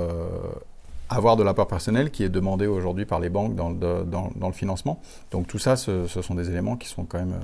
[1.10, 5.00] avoir de l'apport personnel qui est demandé aujourd'hui par les banques dans, le financement.
[5.30, 7.34] Donc tout ça, ce, sont des éléments qui sont quand même,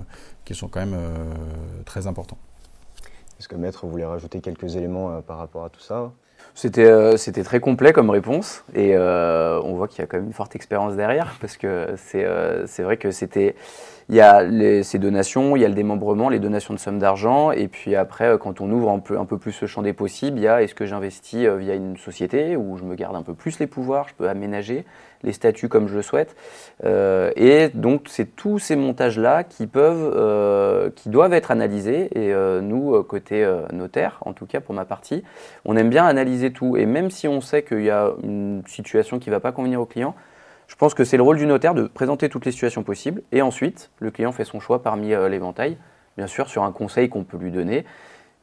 [0.45, 0.99] qui sont quand même
[1.85, 2.39] très importants.
[3.39, 6.11] Est-ce que Maître voulait rajouter quelques éléments par rapport à tout ça?
[6.55, 10.33] C'était, c'était très complet comme réponse et on voit qu'il y a quand même une
[10.33, 12.27] forte expérience derrière parce que c'est,
[12.67, 13.55] c'est vrai que c'était
[14.09, 17.53] il y a ces donations, il y a le démembrement, les donations de sommes d'argent,
[17.53, 20.43] et puis après, euh, quand on ouvre un peu, plus le champ des possibles, il
[20.43, 23.35] y a est-ce que j'investis euh, via une société où je me garde un peu
[23.35, 24.85] plus les pouvoirs, je peux aménager
[25.23, 26.35] les statuts comme je le souhaite.
[26.85, 32.11] Euh, et donc, c'est tous ces montages-là qui doivent être analysés.
[32.19, 35.23] Et nous, côté notaire, en tout cas pour ma partie,
[35.65, 36.77] on aime bien analyser tout.
[36.77, 39.81] Et même si on sait qu'il y a une situation qui ne va pas convenir
[39.81, 40.17] au client,
[40.73, 43.43] je pense que c'est le rôle du notaire de présenter toutes les situations possibles et
[43.43, 45.77] ensuite, le client fait son choix parmi euh, l'éventail,
[46.17, 47.85] bien sûr sur un conseil qu'on peut lui donner.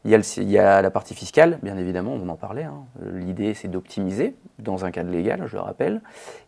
[0.05, 2.65] Il y, a la partie fiscale, bien évidemment, on en parlait.
[2.65, 2.86] Hein.
[3.15, 6.01] L'idée, c'est d'optimiser dans un cadre légal, je le rappelle.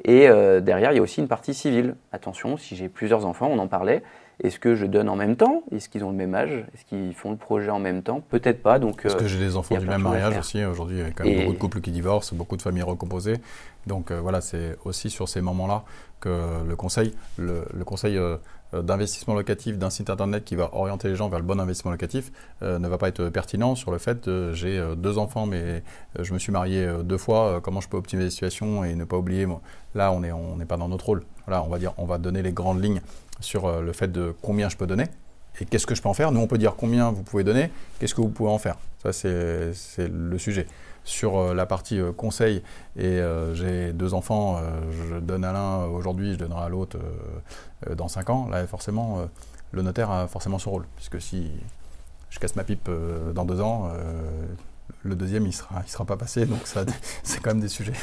[0.05, 1.95] Et euh, derrière, il y a aussi une partie civile.
[2.11, 4.03] Attention, si j'ai plusieurs enfants, on en parlait,
[4.43, 5.63] est-ce que je donne en même temps?
[5.71, 6.65] Est-ce qu'ils ont le même âge?
[6.73, 8.21] Est-ce qu'ils font le projet en même temps?
[8.29, 8.79] Peut-être pas.
[8.79, 11.23] Donc, Est-ce que j'ai des enfants du même mariage aussi Aujourd'hui, il y a quand
[11.23, 13.37] même beaucoup de couples qui divorcent, beaucoup de familles recomposées.
[13.87, 15.83] Donc euh, voilà, c'est aussi sur ces moments-là
[16.19, 18.37] que le conseil, le, conseil euh,
[18.73, 22.31] d'investissement locatif d'un site internet qui va orienter les gens vers le bon investissement locatif
[22.61, 25.83] euh, ne va pas être pertinent sur le fait que j'ai deux enfants mais
[26.19, 29.17] je me suis marié deux fois, comment je peux optimiser la situation et ne pas
[29.17, 29.47] oublier,
[29.95, 31.23] là on n'est on pas dans notre rôle.
[31.47, 33.01] Voilà, on va dire, on va donner les grandes lignes
[33.39, 35.05] sur euh, le fait de combien je peux donner
[35.59, 36.31] et qu'est-ce que je peux en faire?
[36.31, 38.77] Nous, on peut dire combien vous pouvez donner, qu'est-ce que vous pouvez en faire?
[39.01, 39.73] Ça, c'est
[40.07, 40.67] le sujet.
[41.03, 42.61] Sur euh, la partie euh, conseil,
[42.95, 43.19] et
[43.53, 46.97] j'ai deux enfants, je donne à l'un aujourd'hui, je donnerai à l'autre
[47.95, 49.27] dans cinq ans, là, forcément,
[49.71, 50.85] le notaire a forcément son rôle.
[50.95, 51.49] Puisque si
[52.29, 52.89] je casse ma pipe
[53.33, 53.91] dans deux ans,
[55.03, 56.45] le deuxième, il ne sera, il sera pas passé.
[56.45, 56.59] Donc,
[57.23, 57.93] c'est quand même des sujets.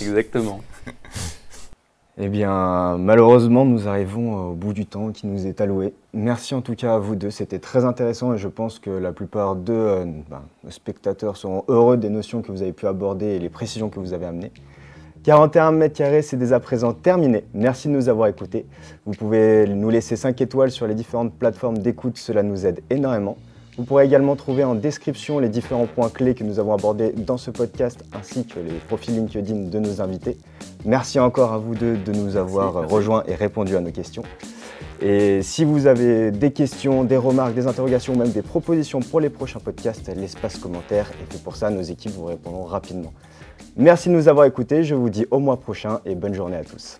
[0.00, 0.60] Exactement.
[2.18, 5.94] Eh bien, malheureusement, nous arrivons au bout du temps qui nous est alloué.
[6.12, 9.12] Merci en tout cas à vous deux, c'était très intéressant et je pense que la
[9.12, 13.28] plupart de euh, ben, nos spectateurs seront heureux des notions que vous avez pu aborder
[13.28, 14.52] et les précisions que vous avez amenées.
[15.24, 17.44] 41 mètres carrés, c'est dès à présent terminé.
[17.54, 18.66] Merci de nous avoir écoutés.
[19.06, 23.38] Vous pouvez nous laisser 5 étoiles sur les différentes plateformes d'écoute, cela nous aide énormément.
[23.78, 27.38] Vous pourrez également trouver en description les différents points clés que nous avons abordés dans
[27.38, 30.36] ce podcast ainsi que les profils LinkedIn de nos invités.
[30.84, 34.24] Merci encore à vous deux de nous avoir rejoints et répondu à nos questions.
[35.00, 39.30] Et si vous avez des questions, des remarques, des interrogations, même des propositions pour les
[39.30, 41.70] prochains podcasts, l'espace commentaire est fait pour ça.
[41.70, 43.12] Nos équipes vous répondront rapidement.
[43.76, 44.84] Merci de nous avoir écoutés.
[44.84, 46.90] Je vous dis au mois prochain et bonne journée à tous.